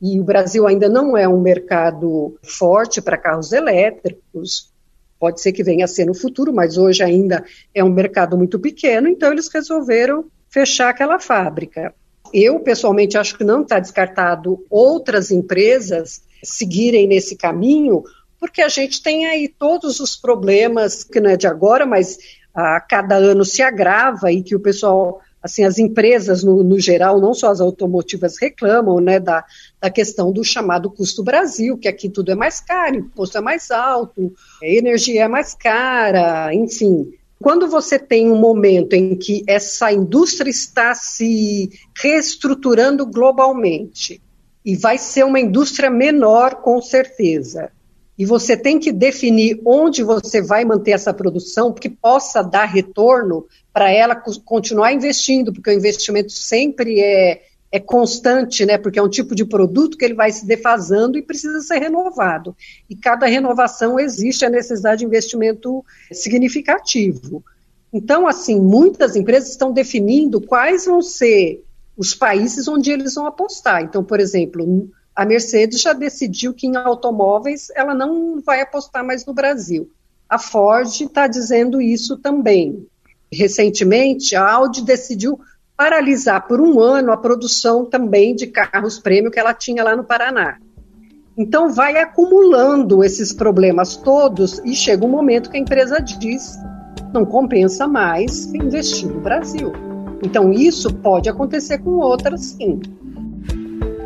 e 0.01 0.21
o 0.21 0.25
Brasil 0.25 0.67
ainda 0.67 0.89
não 0.89 1.17
é 1.17 1.27
um 1.27 1.41
mercado 1.41 2.37
forte 2.43 3.01
para 3.01 3.17
carros 3.17 3.53
elétricos. 3.53 4.73
Pode 5.19 5.41
ser 5.41 5.53
que 5.53 5.65
venha 5.65 5.87
a 5.87 5.89
ser 5.89 6.05
no 6.05 6.15
futuro, 6.15 6.53
mas 6.53 6.77
hoje 6.77 7.03
ainda 7.03 7.45
é 7.75 7.83
um 7.83 7.89
mercado 7.89 8.37
muito 8.37 8.59
pequeno, 8.59 9.09
então 9.09 9.33
eles 9.33 9.49
resolveram 9.49 10.27
fechar 10.51 10.91
aquela 10.91 11.19
fábrica. 11.19 11.95
Eu, 12.33 12.61
pessoalmente, 12.61 13.17
acho 13.17 13.39
que 13.39 13.45
não 13.45 13.63
está 13.63 13.79
descartado 13.79 14.65
outras 14.69 15.31
empresas 15.31 16.23
seguirem 16.43 17.07
nesse 17.07 17.37
caminho, 17.37 18.03
porque 18.39 18.61
a 18.61 18.69
gente 18.69 19.03
tem 19.03 19.25
aí 19.25 19.49
todos 19.49 20.01
os 20.01 20.17
problemas, 20.17 21.03
que 21.03 21.21
não 21.21 21.31
é 21.31 21.37
de 21.37 21.47
agora, 21.47 21.87
mas 21.87 22.19
a 22.55 22.81
cada 22.81 23.17
ano 23.17 23.45
se 23.45 23.63
agrava 23.63 24.31
e 24.31 24.43
que 24.43 24.55
o 24.55 24.61
pessoal, 24.61 25.21
assim, 25.43 25.65
as 25.65 25.79
empresas 25.79 26.45
no, 26.45 26.63
no 26.63 26.79
geral, 26.79 27.21
não 27.21 27.35
só 27.35 27.51
as 27.51 27.61
automotivas 27.61 28.37
reclamam, 28.41 29.01
né, 29.01 29.19
da, 29.19 29.45
da 29.81 29.91
questão 29.91 30.33
do 30.33 30.45
chamado 30.45 30.91
custo 30.91 31.23
Brasil, 31.23 31.77
que 31.77 31.89
aqui 31.89 32.09
tudo 32.09 32.31
é 32.31 32.35
mais 32.35 32.61
caro, 32.61 32.97
imposto 32.97 33.39
é 33.39 33.41
mais 33.41 33.71
alto, 33.71 34.33
a 34.63 34.67
energia 34.67 35.25
é 35.25 35.29
mais 35.29 35.55
cara, 35.55 36.55
enfim, 36.55 37.13
quando 37.43 37.69
você 37.69 37.99
tem 37.99 38.31
um 38.31 38.39
momento 38.39 38.95
em 38.95 39.17
que 39.17 39.43
essa 39.47 39.93
indústria 39.93 40.49
está 40.49 40.95
se 40.95 41.71
reestruturando 42.01 43.05
globalmente, 43.05 44.23
e 44.65 44.75
vai 44.77 44.97
ser 44.97 45.25
uma 45.25 45.39
indústria 45.39 45.91
menor, 45.91 46.63
com 46.63 46.81
certeza, 46.81 47.71
e 48.17 48.25
você 48.25 48.57
tem 48.57 48.79
que 48.79 48.93
definir 48.93 49.61
onde 49.65 50.03
você 50.03 50.41
vai 50.41 50.65
manter 50.65 50.93
essa 50.93 51.13
produção, 51.13 51.73
que 51.73 51.89
possa 51.89 52.43
dar 52.43 52.67
retorno 52.67 53.47
para 53.73 53.91
ela 53.91 54.15
continuar 54.45 54.93
investindo, 54.93 55.53
porque 55.53 55.71
o 55.71 55.75
investimento 55.75 56.33
sempre 56.33 57.01
é 57.01 57.43
é 57.75 57.81
constante, 57.81 58.65
né, 58.65 58.79
porque 58.79 59.01
é 59.01 59.03
um 59.03 59.09
tipo 59.09 59.35
de 59.35 59.45
produto 59.45 59.99
que 59.99 60.05
ele 60.05 60.15
vai 60.15 60.31
se 60.31 60.47
defasando 60.47 61.19
e 61.19 61.23
precisa 61.23 61.61
ser 61.61 61.81
renovado. 61.81 62.55
E 62.89 62.95
cada 62.95 63.27
renovação 63.27 63.99
existe 63.99 64.45
a 64.45 64.49
necessidade 64.49 65.01
de 65.01 65.05
investimento 65.05 65.85
significativo. 66.13 67.45
Então, 67.93 68.29
assim, 68.29 68.61
muitas 68.61 69.17
empresas 69.17 69.51
estão 69.51 69.73
definindo 69.73 70.41
quais 70.41 70.87
vão 70.87 71.03
ser 71.03 71.65
os 71.97 72.15
países 72.15 72.69
onde 72.69 72.93
eles 72.93 73.15
vão 73.15 73.27
apostar. 73.27 73.83
Então, 73.83 74.05
por 74.05 74.21
exemplo, 74.21 74.89
a 75.15 75.25
Mercedes 75.25 75.81
já 75.81 75.93
decidiu 75.93 76.53
que 76.53 76.67
em 76.67 76.77
automóveis 76.77 77.69
ela 77.77 77.95
não 77.95 78.41
vai 78.41 78.61
apostar 78.61 79.05
mais 79.05 79.25
no 79.25 79.33
Brasil. 79.33 79.89
A 80.29 80.39
Ford 80.39 80.89
está 80.89 81.27
dizendo 81.27 81.81
isso 81.81 82.17
também. 82.17 82.87
Recentemente, 83.33 84.35
a 84.35 84.51
Audi 84.51 84.83
decidiu 84.83 85.39
paralisar 85.77 86.47
por 86.47 86.61
um 86.61 86.81
ano 86.81 87.13
a 87.13 87.17
produção 87.17 87.85
também 87.85 88.35
de 88.35 88.47
carros 88.47 88.99
prêmio 88.99 89.31
que 89.31 89.39
ela 89.39 89.55
tinha 89.55 89.85
lá 89.85 89.95
no 89.95 90.05
Paraná. 90.05 90.59
Então 91.37 91.71
vai 91.73 91.97
acumulando 91.99 93.03
esses 93.03 93.33
problemas 93.33 93.97
todos 93.97 94.61
e 94.65 94.75
chega 94.75 95.05
um 95.05 95.11
momento 95.11 95.51
que 95.51 95.57
a 95.57 95.61
empresa 95.61 96.01
diz 96.01 96.57
não 97.13 97.25
compensa 97.25 97.87
mais 97.87 98.53
investir 98.55 99.09
no 99.09 99.21
Brasil. 99.21 99.73
Então 100.23 100.53
isso 100.53 100.93
pode 100.95 101.29
acontecer 101.29 101.79
com 101.79 101.91
outras 101.91 102.41
sim. 102.41 102.81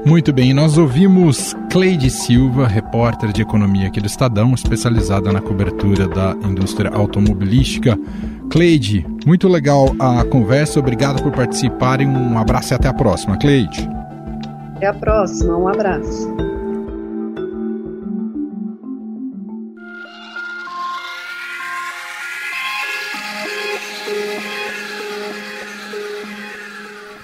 Muito 0.08 0.32
bem, 0.32 0.54
nós 0.54 0.78
ouvimos 0.78 1.54
Cleide 1.70 2.08
Silva, 2.08 2.66
repórter 2.66 3.30
de 3.30 3.42
economia 3.42 3.88
aqui 3.88 4.00
do 4.00 4.06
Estadão, 4.06 4.54
especializada 4.54 5.30
na 5.30 5.38
cobertura 5.42 6.08
da 6.08 6.34
indústria 6.48 6.90
automobilística. 6.90 7.94
Cleide, 8.50 9.06
muito 9.26 9.46
legal 9.46 9.94
a 9.98 10.24
conversa, 10.24 10.80
obrigado 10.80 11.22
por 11.22 11.30
participarem, 11.32 12.08
um 12.08 12.38
abraço 12.38 12.72
e 12.72 12.74
até 12.74 12.88
a 12.88 12.94
próxima, 12.94 13.36
Cleide. 13.36 13.86
Até 14.76 14.86
a 14.86 14.94
próxima, 14.94 15.58
um 15.58 15.68
abraço. 15.68 16.48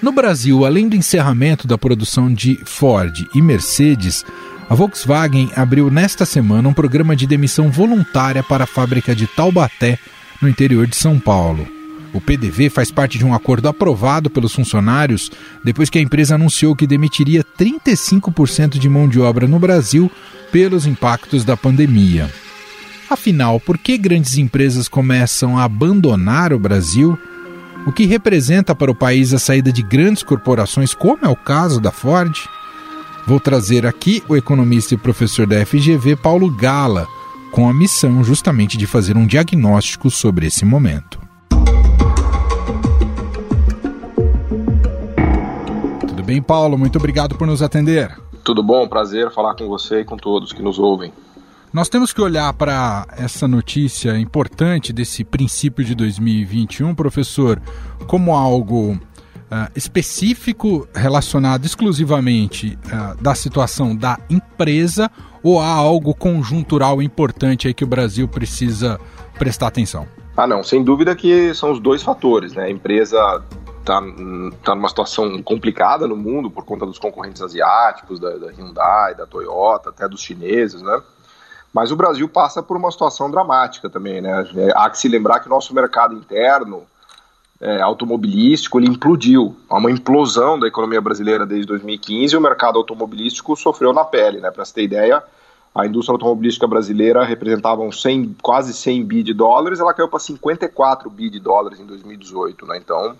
No 0.05 0.13
Brasil, 0.13 0.67
além 0.67 0.87
do 0.87 0.95
encerramento 0.95 1.67
da 1.67 1.79
produção 1.79 2.31
de 2.31 2.61
Ford 2.67 3.27
e 3.35 3.41
Mercedes, 3.41 4.23
a 4.69 4.75
Volkswagen 4.75 5.51
abriu 5.57 5.91
nesta 5.91 6.27
semana 6.27 6.69
um 6.69 6.75
programa 6.75 7.17
de 7.17 7.27
demissão 7.27 7.71
voluntária 7.71 8.43
para 8.43 8.65
a 8.65 8.67
fábrica 8.67 9.17
de 9.17 9.27
Taubaté, 9.27 9.99
no 10.43 10.49
interior 10.51 10.87
de 10.87 10.95
São 10.95 11.19
Paulo. 11.19 11.67
O 12.13 12.21
PDV 12.21 12.69
faz 12.69 12.91
parte 12.91 13.17
de 13.17 13.25
um 13.25 13.33
acordo 13.33 13.67
aprovado 13.67 14.29
pelos 14.29 14.53
funcionários 14.53 15.33
depois 15.65 15.89
que 15.89 15.99
a 15.99 16.03
empresa 16.03 16.35
anunciou 16.35 16.77
que 16.77 16.87
demitiria 16.87 17.43
35% 17.43 18.79
de 18.79 18.91
mão 18.91 19.09
de 19.09 19.19
obra 19.19 19.49
no 19.49 19.59
Brasil 19.59 20.13
pelos 20.53 20.85
impactos 20.85 21.47
da 21.47 21.57
pandemia. 21.57 22.31
Afinal, 23.09 23.59
por 23.59 23.79
que 23.79 23.97
grandes 23.97 24.37
empresas 24.37 24.87
começam 24.87 25.57
a 25.57 25.65
abandonar 25.65 26.53
o 26.53 26.59
Brasil? 26.59 27.19
O 27.87 27.93
que 27.93 28.07
representa 28.07 28.75
para 28.75 28.91
o 28.91 28.95
país 28.95 29.35
a 29.35 29.39
saída 29.39 29.73
de 29.73 29.83
grandes 29.83 30.23
corporações, 30.23 30.95
como 30.95 31.25
é 31.25 31.29
o 31.29 31.37
caso 31.37 31.81
da 31.81 31.91
Ford? 31.91 32.35
Vou 33.27 33.39
trazer 33.39 33.87
aqui 33.87 34.23
o 34.29 34.37
economista 34.37 34.95
e 34.95 34.99
professor 34.99 35.47
da 35.47 35.65
FGV, 35.65 36.17
Paulo 36.17 36.51
Gala, 36.51 37.07
com 37.53 37.69
a 37.69 37.75
missão 37.75 38.25
justamente 38.25 38.77
de 38.77 38.87
fazer 38.87 39.17
um 39.17 39.27
diagnóstico 39.27 40.11
sobre 40.11 40.47
esse 40.47 40.65
momento. 40.65 41.21
Tudo 46.07 46.23
bem, 46.23 46.43
Paulo? 46.43 46.79
Muito 46.79 46.99
obrigado 46.99 47.37
por 47.37 47.47
nos 47.47 47.63
atender. 47.63 48.15
Tudo 48.43 48.63
bom? 48.63 48.87
Prazer 48.89 49.31
falar 49.31 49.55
com 49.55 49.67
você 49.69 50.01
e 50.01 50.05
com 50.05 50.17
todos 50.17 50.53
que 50.53 50.63
nos 50.63 50.79
ouvem. 50.79 51.13
Nós 51.75 51.89
temos 51.89 52.13
que 52.13 52.21
olhar 52.21 52.53
para 52.53 53.05
essa 53.19 53.49
notícia 53.49 54.17
importante 54.17 54.93
desse 54.93 55.25
princípio 55.25 55.85
de 55.85 55.93
2021, 55.97 56.95
professor, 56.95 57.61
como 58.07 58.33
algo 58.33 58.93
uh, 58.93 58.99
específico 59.75 60.87
relacionado 60.95 61.65
exclusivamente 61.65 62.79
uh, 62.87 63.21
da 63.21 63.35
situação 63.35 63.97
da 63.97 64.21
empresa 64.31 65.11
ou 65.43 65.61
há 65.61 65.67
algo 65.67 66.15
conjuntural 66.15 67.03
importante 67.03 67.67
aí 67.67 67.75
que 67.75 67.83
o 67.83 67.89
Brasil 67.89 68.29
precisa 68.29 69.01
prestar 69.37 69.67
atenção? 69.67 70.07
Ah, 70.37 70.47
não, 70.47 70.63
sem 70.63 70.85
dúvida 70.85 71.17
que 71.17 71.53
são 71.55 71.73
os 71.73 71.81
dois 71.81 72.05
fatores, 72.05 72.53
né? 72.53 72.67
A 72.67 72.71
empresa 72.71 73.43
está 73.81 74.01
tá 74.63 74.75
numa 74.77 74.89
situação 74.89 75.43
complicada 75.43 76.07
no 76.07 76.17
mundo 76.17 76.49
por 76.49 76.65
conta 76.65 76.87
dos 76.87 77.01
concorrentes 77.01 77.43
asiáticos, 77.43 78.21
da, 78.21 78.31
da 78.37 78.53
Hyundai, 78.53 79.17
da 79.17 79.27
Toyota, 79.27 79.91
até 79.91 80.09
dos 80.09 80.21
chineses, 80.21 80.81
né? 80.81 81.03
Mas 81.75 81.91
o 81.91 81.97
Brasil 81.97 82.29
passa 82.29 82.63
por 82.63 82.77
uma 82.77 82.89
situação 82.93 83.29
dramática 83.29 83.91
também, 83.91 84.21
né? 84.21 84.49
É, 84.55 84.73
há 84.77 84.89
que 84.89 84.97
se 84.97 85.09
lembrar 85.09 85.41
que 85.41 85.49
o 85.49 85.51
nosso 85.51 85.75
mercado 85.75 86.15
interno 86.15 86.85
é, 87.61 87.81
automobilístico 87.81 88.79
ele 88.79 88.87
implodiu. 88.87 89.57
Há 89.69 89.79
uma 89.79 89.91
implosão 89.91 90.57
da 90.57 90.69
economia 90.69 91.01
brasileira 91.01 91.45
desde 91.45 91.67
2015 91.67 92.33
e 92.33 92.39
o 92.39 92.41
mercado 92.41 92.79
automobilístico 92.79 93.57
sofreu 93.57 93.93
na 93.93 94.05
pele, 94.05 94.41
né? 94.41 94.53
Para 94.53 94.65
você 94.65 94.73
ter 94.73 94.85
ideia, 94.85 95.21
a 95.75 95.85
indústria 95.85 96.15
automobilística 96.15 96.69
brasileira 96.69 97.25
representava 97.25 97.83
100, 97.91 98.37
quase 98.41 98.73
100 98.73 99.05
bi 99.05 99.25
de 99.25 99.35
dólares, 99.35 99.81
ela 99.81 99.93
caiu 99.93 100.09
para 100.09 100.21
54 100.21 101.11
bi 101.11 101.29
de 101.29 101.41
dólares 101.41 101.81
em 101.81 101.87
2018, 101.87 102.67
né? 102.67 102.77
Então, 102.79 103.17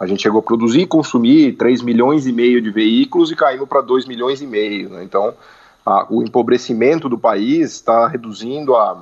a 0.00 0.06
gente 0.06 0.22
chegou 0.22 0.40
a 0.40 0.42
produzir 0.42 0.80
e 0.80 0.86
consumir 0.86 1.52
3 1.58 1.82
milhões 1.82 2.26
e 2.26 2.32
meio 2.32 2.62
de 2.62 2.70
veículos 2.70 3.30
e 3.30 3.36
caiu 3.36 3.66
para 3.66 3.82
2 3.82 4.06
milhões 4.06 4.40
e 4.40 4.46
meio. 4.46 4.88
Né? 4.88 5.04
Então, 5.04 5.34
a, 5.84 6.06
o 6.10 6.22
empobrecimento 6.22 7.08
do 7.08 7.18
país 7.18 7.72
está 7.72 8.06
reduzindo 8.06 8.74
o 8.74 8.96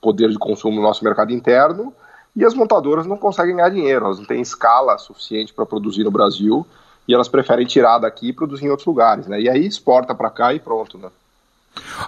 poder 0.00 0.30
de 0.30 0.38
consumo 0.38 0.76
no 0.76 0.82
nosso 0.82 1.04
mercado 1.04 1.32
interno 1.32 1.92
e 2.34 2.44
as 2.44 2.54
montadoras 2.54 3.06
não 3.06 3.16
conseguem 3.16 3.56
ganhar 3.56 3.70
dinheiro, 3.70 4.04
elas 4.04 4.18
não 4.18 4.24
têm 4.24 4.40
escala 4.40 4.96
suficiente 4.98 5.52
para 5.52 5.66
produzir 5.66 6.04
no 6.04 6.10
Brasil 6.10 6.66
e 7.06 7.14
elas 7.14 7.28
preferem 7.28 7.66
tirar 7.66 7.98
daqui 7.98 8.28
e 8.28 8.32
produzir 8.32 8.66
em 8.66 8.70
outros 8.70 8.86
lugares. 8.86 9.26
Né? 9.26 9.40
E 9.40 9.48
aí 9.48 9.66
exporta 9.66 10.14
para 10.14 10.30
cá 10.30 10.54
e 10.54 10.60
pronto. 10.60 10.96
Né? 10.96 11.08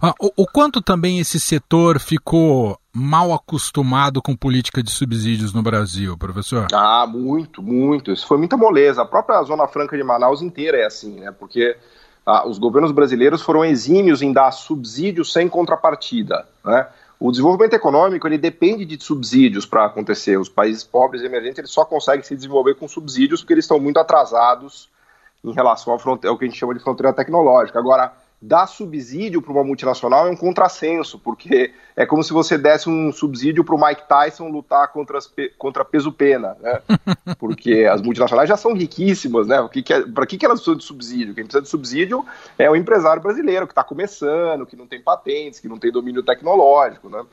Ah, 0.00 0.14
o, 0.20 0.30
o, 0.36 0.46
quanto 0.46 0.80
também 0.80 1.18
esse 1.18 1.40
setor 1.40 1.98
ficou 1.98 2.78
mal 2.92 3.32
acostumado 3.32 4.22
com 4.22 4.36
política 4.36 4.82
de 4.82 4.90
subsídios 4.90 5.52
no 5.52 5.62
Brasil, 5.62 6.16
professor? 6.16 6.68
Ah, 6.72 7.06
muito, 7.06 7.62
muito. 7.62 8.12
Isso 8.12 8.26
foi 8.26 8.38
muita 8.38 8.56
moleza. 8.56 9.02
A 9.02 9.06
própria 9.06 9.42
Zona 9.42 9.66
Franca 9.66 9.96
de 9.96 10.04
Manaus 10.04 10.42
inteira 10.42 10.78
é 10.78 10.86
assim, 10.86 11.20
né? 11.20 11.32
Porque 11.32 11.76
ah, 12.24 12.46
os 12.46 12.58
governos 12.58 12.92
brasileiros 12.92 13.42
foram 13.42 13.64
exímios 13.64 14.22
em 14.22 14.32
dar 14.32 14.50
subsídios 14.52 15.32
sem 15.32 15.48
contrapartida, 15.48 16.46
né? 16.64 16.86
O 17.18 17.30
desenvolvimento 17.30 17.74
econômico 17.74 18.26
ele 18.26 18.36
depende 18.36 18.84
de 18.84 19.00
subsídios 19.00 19.64
para 19.64 19.84
acontecer. 19.84 20.36
Os 20.38 20.48
países 20.48 20.82
pobres 20.82 21.22
e 21.22 21.26
emergentes 21.26 21.58
eles 21.58 21.70
só 21.70 21.84
conseguem 21.84 22.24
se 22.24 22.34
desenvolver 22.34 22.74
com 22.74 22.88
subsídios 22.88 23.40
porque 23.40 23.54
eles 23.54 23.64
estão 23.64 23.78
muito 23.78 23.98
atrasados 23.98 24.88
em 25.44 25.52
relação 25.52 25.92
ao, 25.92 26.00
ao 26.28 26.36
que 26.36 26.44
a 26.44 26.48
gente 26.48 26.58
chama 26.58 26.74
de 26.74 26.80
fronteira 26.80 27.12
tecnológica. 27.12 27.78
Agora, 27.78 28.12
dar 28.42 28.66
subsídio 28.66 29.40
para 29.40 29.52
uma 29.52 29.62
multinacional 29.62 30.26
é 30.26 30.30
um 30.30 30.36
contrassenso, 30.36 31.16
porque 31.16 31.72
é 31.94 32.04
como 32.04 32.24
se 32.24 32.32
você 32.32 32.58
desse 32.58 32.90
um 32.90 33.12
subsídio 33.12 33.62
para 33.62 33.76
o 33.76 33.80
Mike 33.80 34.08
Tyson 34.08 34.48
lutar 34.48 34.88
contra, 34.88 35.16
as, 35.16 35.32
contra 35.56 35.84
peso-pena, 35.84 36.56
né? 36.60 36.82
Porque 37.38 37.88
as 37.90 38.02
multinacionais 38.02 38.48
já 38.48 38.56
são 38.56 38.74
riquíssimas, 38.74 39.46
né? 39.46 39.68
Que 39.72 39.80
que 39.80 39.92
é, 39.92 40.02
para 40.02 40.26
que, 40.26 40.36
que 40.36 40.44
elas 40.44 40.58
precisam 40.58 40.76
de 40.76 40.84
subsídio? 40.84 41.34
Quem 41.34 41.44
precisa 41.44 41.62
de 41.62 41.68
subsídio 41.68 42.26
é 42.58 42.68
o 42.68 42.74
empresário 42.74 43.22
brasileiro, 43.22 43.66
que 43.66 43.72
está 43.72 43.84
começando, 43.84 44.66
que 44.66 44.74
não 44.74 44.88
tem 44.88 45.00
patentes, 45.00 45.60
que 45.60 45.68
não 45.68 45.78
tem 45.78 45.92
domínio 45.92 46.24
tecnológico, 46.24 47.08
né? 47.08 47.24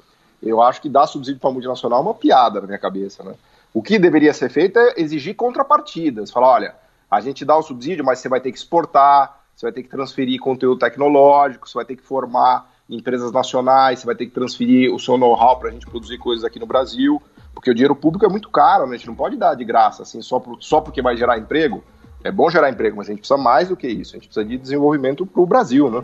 Eu 0.43 0.61
acho 0.61 0.79
que 0.79 0.87
dar 0.87 1.07
subsídio 1.07 1.39
para 1.39 1.49
a 1.49 1.53
multinacional 1.53 1.99
é 1.99 2.03
uma 2.03 2.13
piada 2.13 2.61
na 2.61 2.67
minha 2.67 2.79
cabeça, 2.79 3.23
né? 3.23 3.33
O 3.73 3.81
que 3.81 3.97
deveria 3.97 4.33
ser 4.33 4.49
feito 4.49 4.77
é 4.77 4.93
exigir 4.97 5.35
contrapartidas. 5.35 6.29
Falar, 6.29 6.49
olha, 6.49 6.75
a 7.09 7.19
gente 7.19 7.43
dá 7.43 7.57
o 7.57 7.63
subsídio, 7.63 8.05
mas 8.05 8.19
você 8.19 8.29
vai 8.29 8.39
ter 8.39 8.51
que 8.51 8.57
exportar, 8.59 9.38
você 9.59 9.65
vai 9.65 9.73
ter 9.73 9.83
que 9.83 9.89
transferir 9.89 10.39
conteúdo 10.39 10.79
tecnológico, 10.79 11.67
você 11.67 11.73
vai 11.73 11.83
ter 11.83 11.97
que 11.97 12.01
formar 12.01 12.71
empresas 12.89 13.29
nacionais, 13.29 13.99
você 13.99 14.05
vai 14.05 14.15
ter 14.15 14.25
que 14.25 14.31
transferir 14.31 14.93
o 14.93 14.97
seu 14.97 15.17
know-how 15.17 15.59
para 15.59 15.67
a 15.67 15.71
gente 15.73 15.85
produzir 15.85 16.17
coisas 16.17 16.45
aqui 16.45 16.57
no 16.57 16.65
Brasil, 16.65 17.21
porque 17.53 17.69
o 17.69 17.73
dinheiro 17.73 17.93
público 17.93 18.25
é 18.25 18.29
muito 18.29 18.49
caro, 18.49 18.87
né? 18.87 18.95
a 18.95 18.97
gente 18.97 19.07
não 19.07 19.15
pode 19.15 19.35
dar 19.35 19.55
de 19.55 19.65
graça, 19.65 20.03
assim, 20.03 20.21
só, 20.21 20.39
por, 20.39 20.55
só 20.61 20.79
porque 20.79 21.01
vai 21.01 21.17
gerar 21.17 21.37
emprego. 21.37 21.83
É 22.23 22.31
bom 22.31 22.49
gerar 22.49 22.69
emprego, 22.69 22.95
mas 22.95 23.07
a 23.07 23.11
gente 23.11 23.19
precisa 23.19 23.37
mais 23.37 23.67
do 23.67 23.75
que 23.75 23.87
isso, 23.87 24.15
a 24.15 24.17
gente 24.17 24.29
precisa 24.29 24.45
de 24.45 24.57
desenvolvimento 24.57 25.25
para 25.25 25.41
o 25.41 25.45
Brasil, 25.45 25.91
né? 25.91 25.99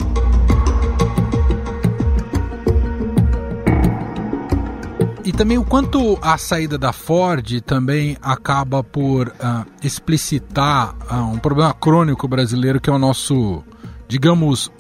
E 5.26 5.34
também 5.34 5.58
o 5.58 5.66
quanto 5.66 6.20
a 6.22 6.38
saída 6.38 6.78
da 6.78 6.94
Ford 6.94 7.60
também 7.62 8.16
acaba 8.22 8.84
por 8.84 9.30
uh, 9.30 9.66
explicitar 9.84 10.96
uh, 11.12 11.16
um 11.34 11.40
problema 11.40 11.74
crônico 11.74 12.28
brasileiro 12.28 12.80
que 12.80 12.92
é 12.92 12.94
o 12.94 13.00
nosso, 13.00 13.64
digamos, 14.08 14.72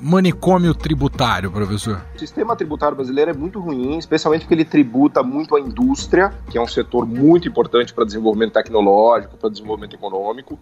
manicômio 0.00 0.72
tributário, 0.74 1.50
professor. 1.50 2.00
O 2.14 2.18
sistema 2.20 2.54
tributário 2.54 2.94
brasileiro 2.94 3.32
é 3.32 3.34
muito 3.34 3.58
ruim, 3.58 3.98
especialmente 3.98 4.42
porque 4.42 4.54
ele 4.54 4.64
tributa 4.64 5.24
muito 5.24 5.56
a 5.56 5.60
indústria, 5.60 6.32
que 6.48 6.56
é 6.56 6.62
um 6.62 6.68
setor 6.68 7.04
muito 7.04 7.48
importante 7.48 7.92
para 7.92 8.04
desenvolvimento 8.04 8.52
tecnológico, 8.52 9.36
para 9.38 9.50
desenvolvimento 9.50 9.96
econômico. 9.96 10.56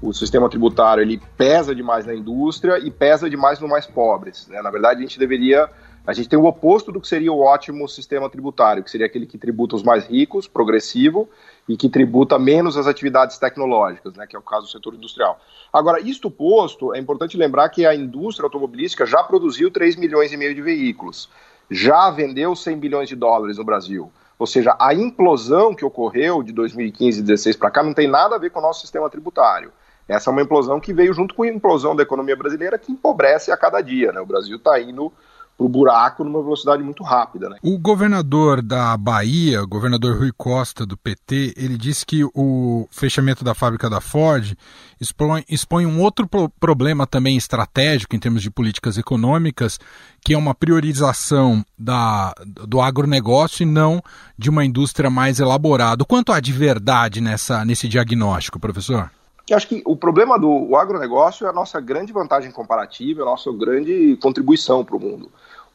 O 0.00 0.14
sistema 0.14 0.48
tributário 0.48 1.02
ele 1.02 1.20
pesa 1.36 1.74
demais 1.74 2.06
na 2.06 2.14
indústria 2.14 2.78
e 2.78 2.90
pesa 2.90 3.28
demais 3.28 3.60
no 3.60 3.68
mais 3.68 3.84
pobres. 3.84 4.48
Né? 4.48 4.62
Na 4.62 4.70
verdade, 4.70 5.00
a 5.00 5.02
gente 5.02 5.18
deveria 5.18 5.68
a 6.06 6.12
gente 6.12 6.28
tem 6.28 6.38
o 6.38 6.46
oposto 6.46 6.90
do 6.90 7.00
que 7.00 7.06
seria 7.06 7.32
o 7.32 7.40
ótimo 7.40 7.86
sistema 7.88 8.28
tributário, 8.28 8.82
que 8.82 8.90
seria 8.90 9.06
aquele 9.06 9.26
que 9.26 9.36
tributa 9.36 9.76
os 9.76 9.82
mais 9.82 10.06
ricos, 10.06 10.48
progressivo, 10.48 11.28
e 11.68 11.76
que 11.76 11.88
tributa 11.88 12.38
menos 12.38 12.76
as 12.76 12.86
atividades 12.86 13.38
tecnológicas, 13.38 14.14
né, 14.14 14.26
que 14.26 14.34
é 14.34 14.38
o 14.38 14.42
caso 14.42 14.66
do 14.66 14.72
setor 14.72 14.94
industrial. 14.94 15.38
Agora, 15.72 16.00
isto 16.00 16.30
posto, 16.30 16.94
é 16.94 16.98
importante 16.98 17.36
lembrar 17.36 17.68
que 17.68 17.86
a 17.86 17.94
indústria 17.94 18.46
automobilística 18.46 19.06
já 19.06 19.22
produziu 19.22 19.70
3 19.70 19.96
milhões 19.96 20.32
e 20.32 20.36
meio 20.36 20.54
de 20.54 20.62
veículos, 20.62 21.28
já 21.70 22.10
vendeu 22.10 22.56
100 22.56 22.78
bilhões 22.78 23.08
de 23.08 23.14
dólares 23.14 23.58
no 23.58 23.64
Brasil. 23.64 24.10
Ou 24.38 24.46
seja, 24.46 24.74
a 24.80 24.94
implosão 24.94 25.74
que 25.74 25.84
ocorreu 25.84 26.42
de 26.42 26.50
2015 26.50 27.20
e 27.20 27.22
2016 27.22 27.56
para 27.56 27.70
cá 27.70 27.82
não 27.82 27.92
tem 27.92 28.08
nada 28.08 28.34
a 28.34 28.38
ver 28.38 28.50
com 28.50 28.58
o 28.58 28.62
nosso 28.62 28.80
sistema 28.80 29.08
tributário. 29.10 29.70
Essa 30.08 30.28
é 30.28 30.32
uma 30.32 30.42
implosão 30.42 30.80
que 30.80 30.92
veio 30.92 31.12
junto 31.12 31.34
com 31.34 31.44
a 31.44 31.48
implosão 31.48 31.94
da 31.94 32.02
economia 32.02 32.34
brasileira 32.34 32.78
que 32.78 32.90
empobrece 32.90 33.52
a 33.52 33.56
cada 33.56 33.80
dia. 33.80 34.10
Né? 34.10 34.20
O 34.20 34.26
Brasil 34.26 34.56
está 34.56 34.80
indo 34.80 35.12
para 35.60 35.66
o 35.66 35.68
buraco 35.68 36.24
numa 36.24 36.42
velocidade 36.42 36.82
muito 36.82 37.02
rápida. 37.02 37.50
Né? 37.50 37.56
O 37.62 37.78
governador 37.78 38.62
da 38.62 38.96
Bahia, 38.96 39.62
o 39.62 39.68
governador 39.68 40.16
Rui 40.16 40.32
Costa, 40.34 40.86
do 40.86 40.96
PT, 40.96 41.52
ele 41.54 41.76
disse 41.76 42.06
que 42.06 42.24
o 42.34 42.88
fechamento 42.90 43.44
da 43.44 43.54
fábrica 43.54 43.90
da 43.90 44.00
Ford 44.00 44.56
expõe, 44.98 45.44
expõe 45.50 45.84
um 45.84 46.00
outro 46.00 46.26
pro 46.26 46.48
problema 46.48 47.06
também 47.06 47.36
estratégico 47.36 48.16
em 48.16 48.18
termos 48.18 48.40
de 48.40 48.50
políticas 48.50 48.96
econômicas, 48.96 49.78
que 50.24 50.32
é 50.32 50.38
uma 50.38 50.54
priorização 50.54 51.62
da, 51.78 52.32
do 52.46 52.80
agronegócio 52.80 53.62
e 53.62 53.66
não 53.66 54.02
de 54.38 54.48
uma 54.48 54.64
indústria 54.64 55.10
mais 55.10 55.40
elaborada. 55.40 56.06
Quanto 56.06 56.32
há 56.32 56.40
de 56.40 56.52
verdade 56.52 57.20
nessa, 57.20 57.66
nesse 57.66 57.86
diagnóstico, 57.86 58.58
professor? 58.58 59.10
Eu 59.50 59.56
acho 59.56 59.66
que 59.66 59.82
o 59.84 59.96
problema 59.96 60.38
do 60.38 60.76
agronegócio 60.76 61.44
é 61.44 61.50
a 61.50 61.52
nossa 61.52 61.80
grande 61.80 62.12
vantagem 62.12 62.52
comparativa, 62.52 63.20
é 63.20 63.22
a 63.22 63.26
nossa 63.26 63.52
grande 63.52 64.16
contribuição 64.22 64.84
para 64.84 64.96
o 64.96 65.00
mundo. 65.00 65.28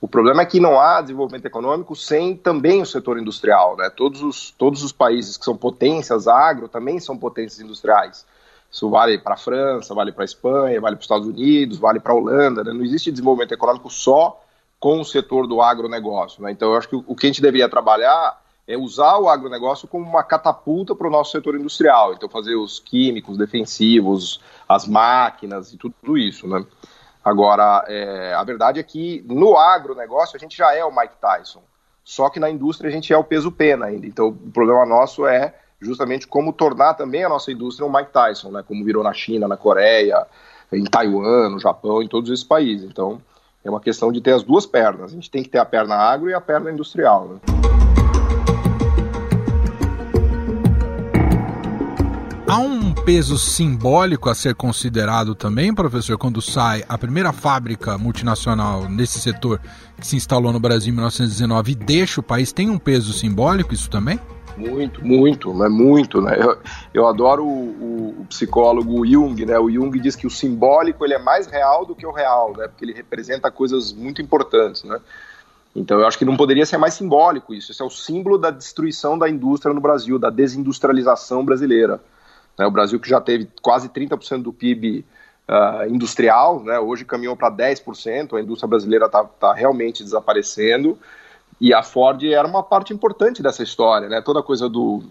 O 0.06 0.08
problema 0.08 0.44
é 0.44 0.46
que 0.46 0.60
não 0.60 0.80
há 0.80 1.02
desenvolvimento 1.02 1.48
econômico 1.48 1.96
sem 1.96 2.38
também 2.38 2.80
o 2.80 2.86
setor 2.86 3.18
industrial. 3.18 3.76
Né? 3.76 3.90
Todos, 3.90 4.22
os, 4.22 4.52
todos 4.52 4.84
os 4.84 4.92
países 4.92 5.36
que 5.36 5.44
são 5.44 5.58
potências 5.58 6.28
agro 6.28 6.68
também 6.68 7.00
são 7.00 7.18
potências 7.18 7.60
industriais. 7.60 8.24
Isso 8.72 8.88
vale 8.88 9.18
para 9.18 9.34
a 9.34 9.38
França, 9.38 9.96
vale 9.96 10.12
para 10.12 10.24
a 10.24 10.26
Espanha, 10.26 10.80
vale 10.80 10.96
para 10.96 11.02
os 11.02 11.06
Estados 11.06 11.28
Unidos, 11.28 11.80
vale 11.80 12.00
para 12.00 12.14
a 12.14 12.16
Holanda. 12.16 12.64
Né? 12.64 12.72
Não 12.72 12.84
existe 12.84 13.12
desenvolvimento 13.12 13.54
econômico 13.54 13.90
só 13.90 14.40
com 14.80 15.02
o 15.02 15.04
setor 15.04 15.48
do 15.48 15.60
agronegócio. 15.60 16.44
Né? 16.44 16.52
Então, 16.52 16.70
eu 16.70 16.78
acho 16.78 16.88
que 16.88 16.96
o 16.96 17.16
que 17.16 17.26
a 17.26 17.30
gente 17.30 17.42
deveria 17.42 17.68
trabalhar 17.68 18.40
é 18.68 18.78
usar 18.78 19.18
o 19.18 19.28
agronegócio 19.28 19.88
como 19.88 20.06
uma 20.06 20.24
catapulta 20.24 20.94
para 20.94 21.08
o 21.08 21.12
nosso 21.12 21.32
setor 21.32 21.56
industrial. 21.56 22.14
Então, 22.14 22.30
fazer 22.30 22.54
os 22.54 22.78
químicos 22.78 23.40
defensivos, 23.40 24.40
as 24.70 24.88
máquinas 24.88 25.74
e 25.74 25.78
tudo 25.78 26.16
isso. 26.16 26.48
Né? 26.48 26.64
Agora, 27.26 27.84
é, 27.88 28.36
a 28.36 28.44
verdade 28.44 28.80
é 28.80 28.84
que 28.84 29.26
no 29.28 29.58
agronegócio 29.58 30.38
a 30.38 30.40
gente 30.40 30.56
já 30.56 30.76
é 30.76 30.86
o 30.86 30.96
Mike 30.96 31.16
Tyson, 31.20 31.64
só 32.04 32.30
que 32.30 32.40
na 32.40 32.52
indústria 32.52 32.88
a 32.88 32.94
gente 32.94 33.12
é 33.12 33.18
o 33.18 33.24
peso 33.24 33.52
pena 33.52 33.88
ainda. 33.88 34.06
Então, 34.06 34.28
o 34.28 34.52
problema 34.52 34.86
nosso 34.86 35.26
é 35.26 35.56
justamente 35.82 36.28
como 36.28 36.54
tornar 36.54 36.94
também 36.94 37.24
a 37.24 37.30
nossa 37.30 37.52
indústria 37.52 37.84
um 37.84 37.92
Mike 37.92 38.12
Tyson, 38.12 38.52
né? 38.52 38.64
Como 38.68 38.86
virou 38.86 39.04
na 39.04 39.12
China, 39.12 39.48
na 39.48 39.58
Coreia, 39.58 40.28
em 40.72 40.84
Taiwan, 40.84 41.50
no 41.50 41.60
Japão, 41.60 42.04
em 42.04 42.08
todos 42.08 42.30
esses 42.30 42.46
países. 42.46 42.88
Então, 42.88 43.20
é 43.64 43.70
uma 43.72 43.82
questão 43.82 44.12
de 44.12 44.22
ter 44.22 44.34
as 44.34 44.44
duas 44.44 44.68
pernas. 44.68 45.12
A 45.12 45.16
gente 45.16 45.32
tem 45.32 45.42
que 45.42 45.50
ter 45.50 45.58
a 45.58 45.66
perna 45.66 45.96
agro 45.96 46.30
e 46.30 46.34
a 46.36 46.42
perna 46.42 46.72
industrial. 46.72 47.28
Né? 47.28 47.85
Há 52.48 52.60
um 52.60 52.94
peso 52.94 53.40
simbólico 53.40 54.30
a 54.30 54.36
ser 54.36 54.54
considerado 54.54 55.34
também, 55.34 55.74
professor, 55.74 56.16
quando 56.16 56.44
sai 56.44 56.84
a 56.88 56.96
primeira 56.96 57.34
fábrica 57.34 57.98
multinacional 57.98 58.88
nesse 58.88 59.20
setor 59.20 59.60
que 60.00 60.06
se 60.06 60.16
instalou 60.16 60.54
no 60.54 60.60
Brasil 60.60 60.92
em 60.92 60.96
1919 60.96 61.72
e 61.72 61.76
deixa 61.76 62.20
o 62.20 62.24
país, 62.24 62.54
tem 62.54 62.70
um 62.70 62.78
peso 62.78 63.14
simbólico 63.14 63.74
isso 63.74 63.90
também? 63.90 64.20
Muito, 64.56 65.04
muito, 65.04 65.54
né? 65.56 65.68
Muito, 65.68 66.22
né? 66.22 66.38
Eu, 66.40 66.58
eu 66.94 67.08
adoro 67.08 67.44
o, 67.44 68.22
o, 68.22 68.26
psicólogo 68.30 69.04
Jung, 69.08 69.44
né? 69.44 69.58
O 69.58 69.70
Jung 69.70 70.00
diz 70.00 70.16
que 70.16 70.28
o 70.28 70.30
simbólico 70.30 71.04
ele 71.04 71.16
é 71.16 71.20
mais 71.20 71.48
real 71.48 71.84
do 71.84 71.96
que 71.96 72.06
o 72.06 72.12
real, 72.12 72.54
né? 72.56 72.68
Porque 72.68 72.86
ele 72.86 72.94
representa 72.94 73.50
coisas 73.50 73.92
muito 73.92 74.22
importantes, 74.22 74.84
né? 74.84 75.00
Então 75.76 76.00
eu 76.00 76.08
acho 76.08 76.18
que 76.18 76.24
não 76.24 76.38
poderia 76.38 76.66
ser 76.66 76.78
mais 76.78 76.94
simbólico 76.94 77.56
isso. 77.56 77.72
Isso 77.72 77.82
é 77.82 77.86
o 77.86 77.90
símbolo 77.90 78.38
da 78.38 78.52
destruição 78.52 79.18
da 79.18 79.28
indústria 79.28 79.74
no 79.74 79.82
Brasil, 79.82 80.20
da 80.20 80.30
desindustrialização 80.30 81.44
brasileira. 81.44 82.00
Né? 82.58 82.66
O 82.66 82.72
Brasil 82.72 83.00
que 83.00 83.10
já 83.10 83.20
teve 83.22 83.50
quase 83.62 83.90
30% 83.90 84.42
do 84.42 84.54
PIB 84.54 85.00
uh, 85.00 85.04
ah, 85.48 85.88
industrial, 85.88 86.64
né? 86.64 86.80
Hoje 86.80 87.06
caminhou 87.06 87.36
para 87.36 87.52
10%. 87.52 88.38
A 88.38 88.42
indústria 88.42 88.68
brasileira 88.68 89.06
está 89.06 89.24
tá 89.24 89.54
realmente 89.54 90.04
desaparecendo. 90.04 90.98
E 91.60 91.74
a 91.74 91.82
Ford 91.82 92.22
era 92.24 92.48
uma 92.48 92.64
parte 92.64 92.94
importante 92.94 93.42
dessa 93.42 93.64
história, 93.64 94.10
né? 94.10 94.22
Toda 94.22 94.44
coisa 94.44 94.68
do. 94.68 95.04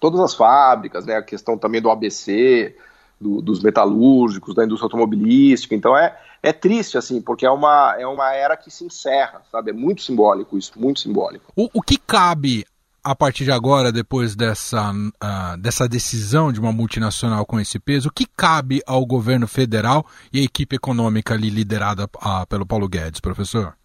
Todas 0.00 0.20
as 0.20 0.34
fábricas, 0.34 1.06
né? 1.06 1.16
A 1.16 1.22
questão 1.22 1.56
também 1.56 1.80
do 1.80 1.90
ABC, 1.90 2.76
do, 3.20 3.40
dos 3.40 3.62
metalúrgicos, 3.62 4.54
da 4.54 4.64
indústria 4.64 4.86
automobilística. 4.86 5.74
Então 5.74 5.96
é, 5.96 6.16
é 6.42 6.52
triste, 6.52 6.98
assim, 6.98 7.20
porque 7.20 7.46
é 7.46 7.50
uma, 7.50 7.94
é 7.98 8.06
uma 8.06 8.32
era 8.34 8.56
que 8.56 8.70
se 8.70 8.84
encerra, 8.84 9.42
sabe? 9.50 9.70
É 9.70 9.74
muito 9.74 10.02
simbólico 10.02 10.58
isso, 10.58 10.72
muito 10.76 11.00
simbólico. 11.00 11.52
O, 11.56 11.70
o 11.72 11.82
que 11.82 11.96
cabe 11.96 12.66
a 13.04 13.14
partir 13.14 13.44
de 13.44 13.52
agora, 13.52 13.92
depois 13.92 14.34
dessa, 14.34 14.90
uh, 14.90 15.58
dessa 15.58 15.86
decisão 15.86 16.50
de 16.50 16.58
uma 16.58 16.72
multinacional 16.72 17.44
com 17.44 17.60
esse 17.60 17.78
peso, 17.78 18.08
o 18.08 18.12
que 18.12 18.24
cabe 18.24 18.82
ao 18.86 19.04
governo 19.04 19.46
federal 19.46 20.06
e 20.32 20.40
à 20.40 20.42
equipe 20.42 20.76
econômica 20.76 21.34
ali 21.34 21.50
liderada 21.50 22.04
uh, 22.04 22.46
pelo 22.48 22.64
Paulo 22.64 22.88
Guedes, 22.88 23.20
professor? 23.20 23.76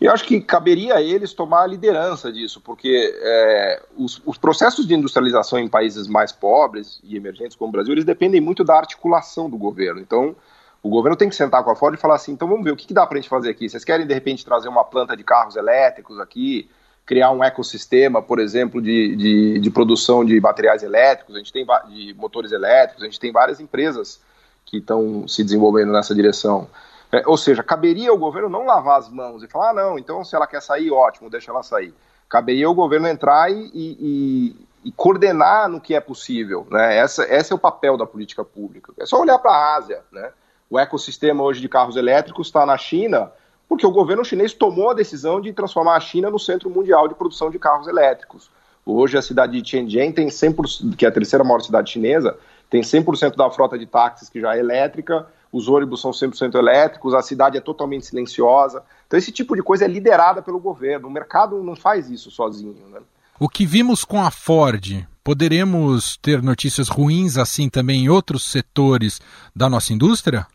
Eu 0.00 0.12
acho 0.12 0.24
que 0.24 0.40
caberia 0.40 0.94
a 0.94 1.02
eles 1.02 1.34
tomar 1.34 1.64
a 1.64 1.66
liderança 1.66 2.32
disso, 2.32 2.60
porque 2.60 3.14
é, 3.20 3.82
os, 3.96 4.22
os, 4.24 4.38
processos 4.38 4.86
de 4.86 4.94
industrialização 4.94 5.58
em 5.58 5.68
países 5.68 6.06
mais 6.06 6.32
pobres 6.32 6.98
e 7.04 7.16
emergentes 7.16 7.56
como 7.56 7.68
o 7.68 7.72
Brasil, 7.72 7.92
eles 7.92 8.04
dependem 8.04 8.40
muito 8.40 8.64
da 8.64 8.74
articulação 8.74 9.50
do 9.50 9.58
governo. 9.58 10.00
Então, 10.00 10.34
o 10.82 10.88
governo 10.88 11.16
tem 11.16 11.28
que 11.28 11.34
sentar 11.34 11.62
com 11.62 11.70
a 11.70 11.76
Ford 11.76 11.94
e 11.94 12.00
falar 12.00 12.14
assim: 12.14 12.32
então 12.32 12.48
vamos 12.48 12.64
ver 12.64 12.70
o 12.70 12.76
que, 12.76 12.86
que 12.86 12.94
dá 12.94 13.06
para 13.06 13.18
a 13.18 13.20
gente 13.20 13.28
fazer 13.28 13.50
aqui. 13.50 13.68
Vocês 13.68 13.84
querem 13.84 14.06
de 14.06 14.14
repente 14.14 14.44
trazer 14.44 14.68
uma 14.68 14.84
planta 14.84 15.16
de 15.16 15.24
carros 15.24 15.56
elétricos 15.56 16.18
aqui, 16.18 16.70
criar 17.06 17.30
um 17.30 17.42
ecossistema, 17.42 18.20
por 18.20 18.40
exemplo, 18.40 18.82
de, 18.82 19.14
de, 19.14 19.58
de 19.60 19.70
produção 19.70 20.24
de 20.24 20.40
materiais 20.40 20.82
elétricos? 20.82 21.36
A 21.36 21.38
gente 21.38 21.52
tem 21.52 21.64
de 21.88 22.12
motores 22.14 22.50
elétricos, 22.50 23.04
a 23.04 23.06
gente 23.06 23.20
tem 23.20 23.30
várias 23.30 23.60
empresas 23.60 24.20
que 24.64 24.78
estão 24.78 25.26
se 25.28 25.44
desenvolvendo 25.44 25.92
nessa 25.92 26.12
direção. 26.12 26.68
É, 27.12 27.22
ou 27.24 27.36
seja, 27.36 27.62
caberia 27.62 28.12
o 28.12 28.18
governo 28.18 28.48
não 28.48 28.66
lavar 28.66 28.98
as 28.98 29.08
mãos 29.08 29.42
e 29.44 29.46
falar, 29.46 29.70
ah, 29.70 29.72
não, 29.72 29.98
então 29.98 30.24
se 30.24 30.34
ela 30.34 30.48
quer 30.48 30.60
sair, 30.60 30.90
ótimo, 30.90 31.30
deixa 31.30 31.52
ela 31.52 31.62
sair. 31.62 31.94
Caberia 32.28 32.68
o 32.68 32.74
governo 32.74 33.06
entrar 33.06 33.48
e, 33.52 33.70
e, 33.72 34.66
e 34.84 34.90
coordenar 34.90 35.68
no 35.68 35.80
que 35.80 35.94
é 35.94 36.00
possível. 36.00 36.66
Né? 36.68 36.96
Essa, 36.96 37.24
esse 37.32 37.52
é 37.52 37.56
o 37.56 37.58
papel 37.58 37.96
da 37.96 38.04
política 38.04 38.44
pública. 38.44 38.92
É 38.98 39.06
só 39.06 39.20
olhar 39.20 39.38
para 39.38 39.52
a 39.52 39.76
Ásia. 39.76 40.02
Né? 40.10 40.32
O 40.68 40.76
ecossistema 40.76 41.44
hoje 41.44 41.60
de 41.60 41.68
carros 41.68 41.94
elétricos 41.94 42.48
está 42.48 42.66
na 42.66 42.76
China 42.76 43.30
porque 43.68 43.86
o 43.86 43.90
governo 43.90 44.24
chinês 44.24 44.52
tomou 44.52 44.90
a 44.90 44.94
decisão 44.94 45.40
de 45.40 45.52
transformar 45.52 45.96
a 45.96 46.00
China 46.00 46.30
no 46.30 46.38
centro 46.38 46.70
mundial 46.70 47.08
de 47.08 47.14
produção 47.14 47.50
de 47.50 47.58
carros 47.58 47.86
elétricos. 47.86 48.50
Hoje 48.84 49.18
a 49.18 49.22
cidade 49.22 49.52
de 49.52 49.62
Tianjin 49.62 50.12
tem 50.12 50.28
100%, 50.28 50.94
que 50.96 51.04
é 51.04 51.08
a 51.08 51.12
terceira 51.12 51.44
maior 51.44 51.60
cidade 51.60 51.90
chinesa, 51.90 52.38
tem 52.70 52.82
100% 52.82 53.34
da 53.36 53.50
frota 53.50 53.78
de 53.78 53.86
táxis 53.86 54.28
que 54.28 54.40
já 54.40 54.56
é 54.56 54.60
elétrica, 54.60 55.26
os 55.52 55.68
ônibus 55.68 56.00
são 56.00 56.10
100% 56.10 56.54
elétricos, 56.54 57.14
a 57.14 57.22
cidade 57.22 57.56
é 57.56 57.60
totalmente 57.60 58.06
silenciosa. 58.06 58.82
Então, 59.06 59.18
esse 59.18 59.32
tipo 59.32 59.56
de 59.56 59.62
coisa 59.62 59.84
é 59.84 59.88
liderada 59.88 60.42
pelo 60.42 60.60
governo. 60.60 61.08
O 61.08 61.10
mercado 61.10 61.62
não 61.62 61.74
faz 61.74 62.10
isso 62.10 62.30
sozinho. 62.30 62.76
Né? 62.90 63.00
O 63.38 63.48
que 63.48 63.64
vimos 63.64 64.04
com 64.04 64.20
a 64.22 64.30
Ford, 64.30 65.06
poderemos 65.24 66.16
ter 66.18 66.42
notícias 66.42 66.88
ruins 66.88 67.38
assim 67.38 67.68
também 67.68 68.04
em 68.04 68.08
outros 68.08 68.44
setores 68.44 69.20
da 69.54 69.68
nossa 69.68 69.92
indústria? 69.92 70.46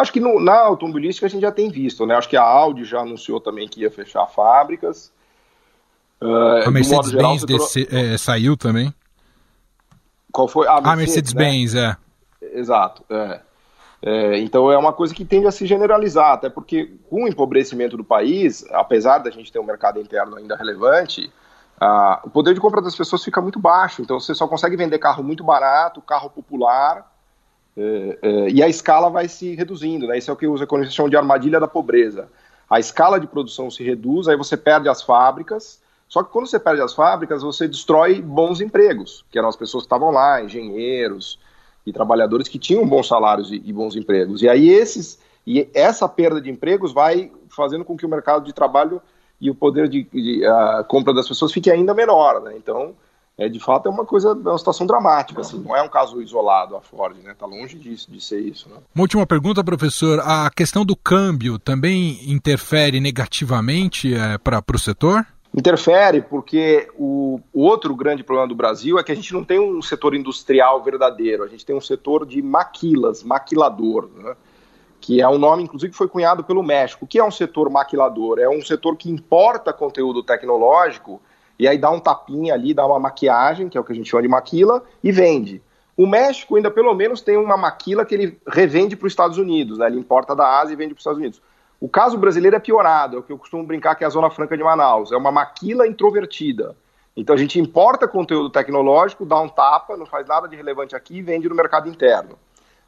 Acho 0.00 0.12
que 0.12 0.20
no, 0.20 0.40
na 0.40 0.58
automobilística 0.58 1.26
a 1.26 1.28
gente 1.28 1.42
já 1.42 1.52
tem 1.52 1.68
visto, 1.68 2.06
né? 2.06 2.14
Acho 2.14 2.28
que 2.28 2.36
a 2.36 2.42
Audi 2.42 2.84
já 2.84 3.00
anunciou 3.00 3.40
também 3.40 3.68
que 3.68 3.82
ia 3.82 3.90
fechar 3.90 4.26
fábricas. 4.26 5.12
Uh, 6.20 6.66
a 6.66 6.70
Mercedes-Benz 6.70 7.44
é, 7.90 8.16
saiu 8.16 8.56
também. 8.56 8.94
Qual 10.32 10.48
foi? 10.48 10.66
Ah, 10.66 10.80
a 10.82 10.96
Mercedes-Benz, 10.96 11.74
né? 11.74 11.96
é. 12.40 12.58
Exato. 12.58 13.04
É. 13.10 13.40
É, 14.02 14.38
então 14.38 14.72
é 14.72 14.78
uma 14.78 14.94
coisa 14.94 15.14
que 15.14 15.26
tende 15.26 15.46
a 15.46 15.50
se 15.50 15.66
generalizar, 15.66 16.32
até 16.32 16.48
porque 16.48 16.94
com 17.10 17.24
o 17.24 17.28
empobrecimento 17.28 17.98
do 17.98 18.04
país, 18.04 18.64
apesar 18.70 19.18
da 19.18 19.30
gente 19.30 19.52
ter 19.52 19.58
um 19.58 19.66
mercado 19.66 20.00
interno 20.00 20.36
ainda 20.36 20.56
relevante, 20.56 21.30
ah, 21.78 22.22
o 22.24 22.30
poder 22.30 22.54
de 22.54 22.60
compra 22.60 22.80
das 22.80 22.96
pessoas 22.96 23.22
fica 23.22 23.42
muito 23.42 23.58
baixo. 23.58 24.00
Então 24.00 24.18
você 24.18 24.34
só 24.34 24.48
consegue 24.48 24.76
vender 24.76 24.98
carro 24.98 25.22
muito 25.22 25.44
barato, 25.44 26.00
carro 26.00 26.30
popular, 26.30 27.10
e 28.50 28.62
a 28.62 28.68
escala 28.68 29.08
vai 29.08 29.28
se 29.28 29.54
reduzindo. 29.54 30.06
Né? 30.06 30.18
Isso 30.18 30.30
é 30.30 30.34
o 30.34 30.36
que 30.36 30.46
os 30.46 30.60
economistas 30.60 30.94
chamam 30.94 31.10
de 31.10 31.16
armadilha 31.16 31.60
da 31.60 31.68
pobreza. 31.68 32.28
A 32.68 32.78
escala 32.78 33.18
de 33.18 33.26
produção 33.26 33.70
se 33.70 33.82
reduz, 33.82 34.28
aí 34.28 34.36
você 34.36 34.56
perde 34.56 34.88
as 34.88 35.02
fábricas. 35.02 35.80
Só 36.08 36.22
que 36.22 36.30
quando 36.30 36.46
você 36.46 36.58
perde 36.58 36.82
as 36.82 36.92
fábricas, 36.92 37.42
você 37.42 37.68
destrói 37.68 38.20
bons 38.20 38.60
empregos, 38.60 39.24
que 39.30 39.38
eram 39.38 39.48
as 39.48 39.56
pessoas 39.56 39.84
que 39.84 39.86
estavam 39.86 40.10
lá, 40.10 40.42
engenheiros, 40.42 41.38
e 41.86 41.92
trabalhadores 41.92 42.48
que 42.48 42.58
tinham 42.58 42.86
bons 42.86 43.08
salários 43.08 43.50
e, 43.50 43.62
e 43.64 43.72
bons 43.72 43.96
empregos. 43.96 44.42
E 44.42 44.48
aí 44.48 44.68
esses 44.68 45.18
e 45.46 45.68
essa 45.74 46.08
perda 46.08 46.40
de 46.40 46.50
empregos 46.50 46.92
vai 46.92 47.30
fazendo 47.48 47.84
com 47.84 47.96
que 47.96 48.04
o 48.04 48.08
mercado 48.08 48.44
de 48.44 48.52
trabalho 48.52 49.00
e 49.40 49.50
o 49.50 49.54
poder 49.54 49.88
de, 49.88 50.04
de 50.04 50.42
compra 50.86 51.14
das 51.14 51.26
pessoas 51.26 51.52
fique 51.52 51.70
ainda 51.70 51.94
menor, 51.94 52.42
né? 52.42 52.54
Então, 52.56 52.94
é, 53.40 53.48
de 53.48 53.58
fato, 53.58 53.88
é 53.88 53.90
uma 53.90 54.04
coisa, 54.04 54.28
é 54.28 54.48
uma 54.48 54.58
situação 54.58 54.86
dramática, 54.86 55.40
assim, 55.40 55.58
não 55.58 55.74
é 55.74 55.80
um 55.80 55.88
caso 55.88 56.20
isolado 56.20 56.76
a 56.76 56.80
Ford, 56.82 57.16
né? 57.24 57.32
Está 57.32 57.46
longe 57.46 57.74
disso, 57.78 58.10
de 58.10 58.22
ser 58.22 58.38
isso. 58.38 58.68
Né? 58.68 58.76
Uma 58.94 59.04
última 59.04 59.26
pergunta, 59.26 59.64
professor. 59.64 60.20
A 60.20 60.50
questão 60.50 60.84
do 60.84 60.94
câmbio 60.94 61.58
também 61.58 62.20
interfere 62.30 63.00
negativamente 63.00 64.14
é, 64.14 64.36
para 64.36 64.62
o 64.74 64.78
setor? 64.78 65.26
Interfere 65.56 66.20
porque 66.20 66.86
o, 66.98 67.40
o, 67.50 67.62
outro 67.62 67.96
grande 67.96 68.22
problema 68.22 68.46
do 68.46 68.54
Brasil 68.54 68.98
é 68.98 69.02
que 69.02 69.10
a 69.10 69.16
gente 69.16 69.32
não 69.32 69.42
tem 69.42 69.58
um 69.58 69.80
setor 69.80 70.14
industrial 70.14 70.82
verdadeiro, 70.82 71.42
a 71.42 71.48
gente 71.48 71.64
tem 71.64 71.74
um 71.74 71.80
setor 71.80 72.26
de 72.26 72.42
maquilas, 72.42 73.22
maquilador, 73.22 74.10
né? 74.16 74.36
que 75.00 75.22
é 75.22 75.26
um 75.26 75.38
nome, 75.38 75.62
inclusive, 75.62 75.92
que 75.92 75.96
foi 75.96 76.08
cunhado 76.08 76.44
pelo 76.44 76.62
México. 76.62 77.06
O 77.06 77.08
que 77.08 77.18
é 77.18 77.24
um 77.24 77.30
setor 77.30 77.70
maquilador? 77.70 78.38
É 78.38 78.50
um 78.50 78.60
setor 78.60 78.98
que 78.98 79.10
importa 79.10 79.72
conteúdo 79.72 80.22
tecnológico 80.22 81.22
e 81.60 81.68
aí 81.68 81.76
dá 81.76 81.90
um 81.90 82.00
tapinha 82.00 82.54
ali, 82.54 82.72
dá 82.72 82.86
uma 82.86 82.98
maquiagem, 82.98 83.68
que 83.68 83.76
é 83.76 83.80
o 83.80 83.84
que 83.84 83.92
a 83.92 83.94
gente 83.94 84.08
chama 84.08 84.22
de 84.22 84.28
maquila, 84.28 84.82
e 85.04 85.12
vende. 85.12 85.62
O 85.94 86.06
México 86.06 86.56
ainda 86.56 86.70
pelo 86.70 86.94
menos 86.94 87.20
tem 87.20 87.36
uma 87.36 87.54
maquila 87.54 88.02
que 88.06 88.14
ele 88.14 88.40
revende 88.48 88.96
para 88.96 89.06
os 89.06 89.12
Estados 89.12 89.36
Unidos, 89.36 89.76
né? 89.76 89.86
ele 89.86 89.98
importa 89.98 90.34
da 90.34 90.58
Ásia 90.58 90.72
e 90.72 90.76
vende 90.76 90.94
para 90.94 91.00
os 91.00 91.02
Estados 91.02 91.18
Unidos. 91.18 91.42
O 91.78 91.86
caso 91.86 92.16
brasileiro 92.16 92.56
é 92.56 92.58
piorado, 92.58 93.18
é 93.18 93.20
o 93.20 93.22
que 93.22 93.30
eu 93.30 93.36
costumo 93.36 93.62
brincar 93.62 93.94
que 93.94 94.02
é 94.02 94.06
a 94.06 94.10
Zona 94.10 94.30
Franca 94.30 94.56
de 94.56 94.64
Manaus. 94.64 95.12
É 95.12 95.16
uma 95.18 95.30
maquila 95.30 95.86
introvertida. 95.86 96.74
Então 97.14 97.34
a 97.34 97.38
gente 97.38 97.60
importa 97.60 98.08
conteúdo 98.08 98.48
tecnológico, 98.48 99.26
dá 99.26 99.38
um 99.38 99.48
tapa, 99.48 99.98
não 99.98 100.06
faz 100.06 100.26
nada 100.26 100.48
de 100.48 100.56
relevante 100.56 100.96
aqui 100.96 101.18
e 101.18 101.22
vende 101.22 101.46
no 101.46 101.54
mercado 101.54 101.90
interno. 101.90 102.38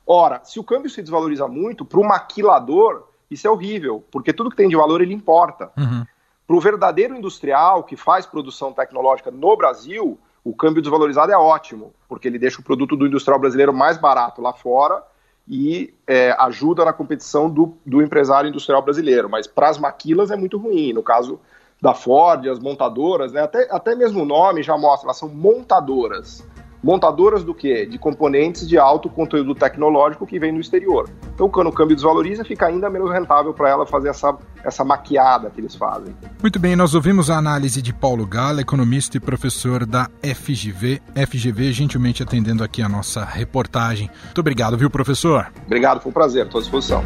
Ora, 0.06 0.40
se 0.44 0.58
o 0.58 0.64
câmbio 0.64 0.88
se 0.88 1.02
desvaloriza 1.02 1.46
muito, 1.46 1.84
para 1.84 2.00
o 2.00 2.04
maquilador, 2.04 3.06
isso 3.30 3.46
é 3.46 3.50
horrível, 3.50 4.02
porque 4.10 4.32
tudo 4.32 4.48
que 4.48 4.56
tem 4.56 4.70
de 4.70 4.76
valor 4.76 5.02
ele 5.02 5.12
importa. 5.12 5.70
Uhum. 5.76 6.06
Para 6.52 6.58
o 6.58 6.60
verdadeiro 6.60 7.16
industrial 7.16 7.82
que 7.82 7.96
faz 7.96 8.26
produção 8.26 8.74
tecnológica 8.74 9.30
no 9.30 9.56
Brasil, 9.56 10.18
o 10.44 10.54
câmbio 10.54 10.82
desvalorizado 10.82 11.32
é 11.32 11.34
ótimo, 11.38 11.94
porque 12.06 12.28
ele 12.28 12.38
deixa 12.38 12.60
o 12.60 12.62
produto 12.62 12.94
do 12.94 13.06
industrial 13.06 13.38
brasileiro 13.38 13.72
mais 13.72 13.96
barato 13.96 14.42
lá 14.42 14.52
fora 14.52 15.02
e 15.48 15.94
é, 16.06 16.36
ajuda 16.38 16.84
na 16.84 16.92
competição 16.92 17.48
do, 17.48 17.74
do 17.86 18.02
empresário 18.02 18.50
industrial 18.50 18.82
brasileiro. 18.82 19.30
Mas 19.30 19.46
para 19.46 19.70
as 19.70 19.78
maquilas 19.78 20.30
é 20.30 20.36
muito 20.36 20.58
ruim. 20.58 20.92
No 20.92 21.02
caso 21.02 21.40
da 21.80 21.94
Ford, 21.94 22.46
as 22.46 22.58
montadoras, 22.58 23.32
né, 23.32 23.40
até, 23.40 23.66
até 23.70 23.94
mesmo 23.94 24.20
o 24.20 24.26
nome 24.26 24.62
já 24.62 24.76
mostra, 24.76 25.06
elas 25.06 25.16
são 25.16 25.30
montadoras. 25.30 26.46
Montadoras 26.82 27.44
do 27.44 27.54
quê? 27.54 27.86
De 27.86 27.96
componentes 27.96 28.68
de 28.68 28.76
alto 28.76 29.08
conteúdo 29.08 29.54
tecnológico 29.54 30.26
que 30.26 30.38
vem 30.38 30.52
do 30.52 30.60
exterior. 30.60 31.08
Então, 31.34 31.48
quando 31.48 31.68
o 31.68 31.72
câmbio 31.72 31.94
desvaloriza, 31.94 32.44
fica 32.44 32.66
ainda 32.66 32.90
menos 32.90 33.10
rentável 33.10 33.54
para 33.54 33.68
ela 33.70 33.86
fazer 33.86 34.08
essa, 34.08 34.36
essa 34.64 34.84
maquiada 34.84 35.50
que 35.50 35.60
eles 35.60 35.76
fazem. 35.76 36.14
Muito 36.40 36.58
bem, 36.58 36.74
nós 36.74 36.94
ouvimos 36.94 37.30
a 37.30 37.36
análise 37.36 37.80
de 37.80 37.92
Paulo 37.92 38.26
Gala, 38.26 38.60
economista 38.60 39.16
e 39.16 39.20
professor 39.20 39.86
da 39.86 40.08
FGV, 40.22 41.00
FGV 41.14 41.72
gentilmente 41.72 42.22
atendendo 42.22 42.64
aqui 42.64 42.82
a 42.82 42.88
nossa 42.88 43.24
reportagem. 43.24 44.10
Muito 44.24 44.40
obrigado, 44.40 44.76
viu, 44.76 44.90
professor? 44.90 45.52
Obrigado, 45.64 46.00
foi 46.00 46.10
um 46.10 46.12
prazer, 46.12 46.46
estou 46.46 46.58
à 46.58 46.62
disposição. 46.62 47.04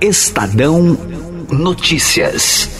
Estadão 0.00 0.96
Notícias. 1.50 2.70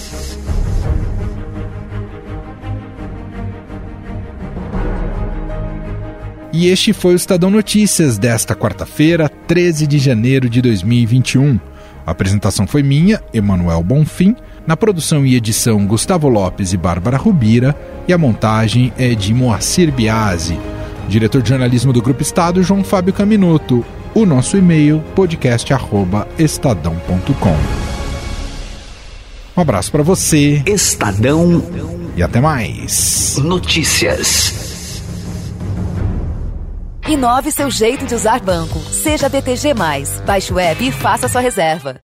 E 6.53 6.69
este 6.69 6.93
foi 6.93 7.15
o 7.15 7.17
Estadão 7.17 7.51
Notícias 7.51 8.19
desta 8.19 8.55
quarta-feira, 8.55 9.29
13 9.49 9.89
de 9.89 9.99
janeiro 9.99 10.49
de 10.49 10.63
2021. 10.63 11.59
A 12.07 12.13
apresentação 12.13 12.69
foi 12.69 12.85
minha, 12.85 13.21
Emanuel 13.35 13.83
Bonfim. 13.83 14.37
Na 14.65 14.77
produção 14.77 15.27
e 15.27 15.35
edição, 15.35 15.85
Gustavo 15.87 16.29
Lopes 16.29 16.73
e 16.73 16.77
Bárbara 16.77 17.17
Rubira. 17.17 17.75
E 18.07 18.13
a 18.13 18.19
montagem 18.19 18.93
é 18.97 19.13
de 19.17 19.35
Moacir 19.35 19.91
Biasi. 19.91 20.57
Diretor 21.09 21.43
de 21.43 21.49
jornalismo 21.49 21.93
do 21.93 22.01
Grupo 22.01 22.23
Estado, 22.23 22.63
João 22.63 22.85
Fábio 22.85 23.13
Caminuto. 23.13 23.85
O 24.19 24.27
nosso 24.27 24.57
e-mail, 24.57 25.01
podcast.estadão.com. 25.15 27.57
Um 29.57 29.61
abraço 29.61 29.93
para 29.93 30.03
você. 30.03 30.61
Estadão. 30.67 31.63
E 32.17 32.23
até 32.25 32.41
mais. 32.41 33.39
Notícias. 33.39 35.01
Inove 37.07 37.53
seu 37.53 37.71
jeito 37.71 38.07
de 38.07 38.17
usar 38.17 38.41
banco. 38.41 38.81
Seja 38.91 39.29
BTG. 39.29 39.73
Baixe 40.27 40.53
o 40.53 40.59
app 40.59 40.85
e 40.85 40.91
faça 40.91 41.29
sua 41.29 41.41
reserva. 41.41 42.01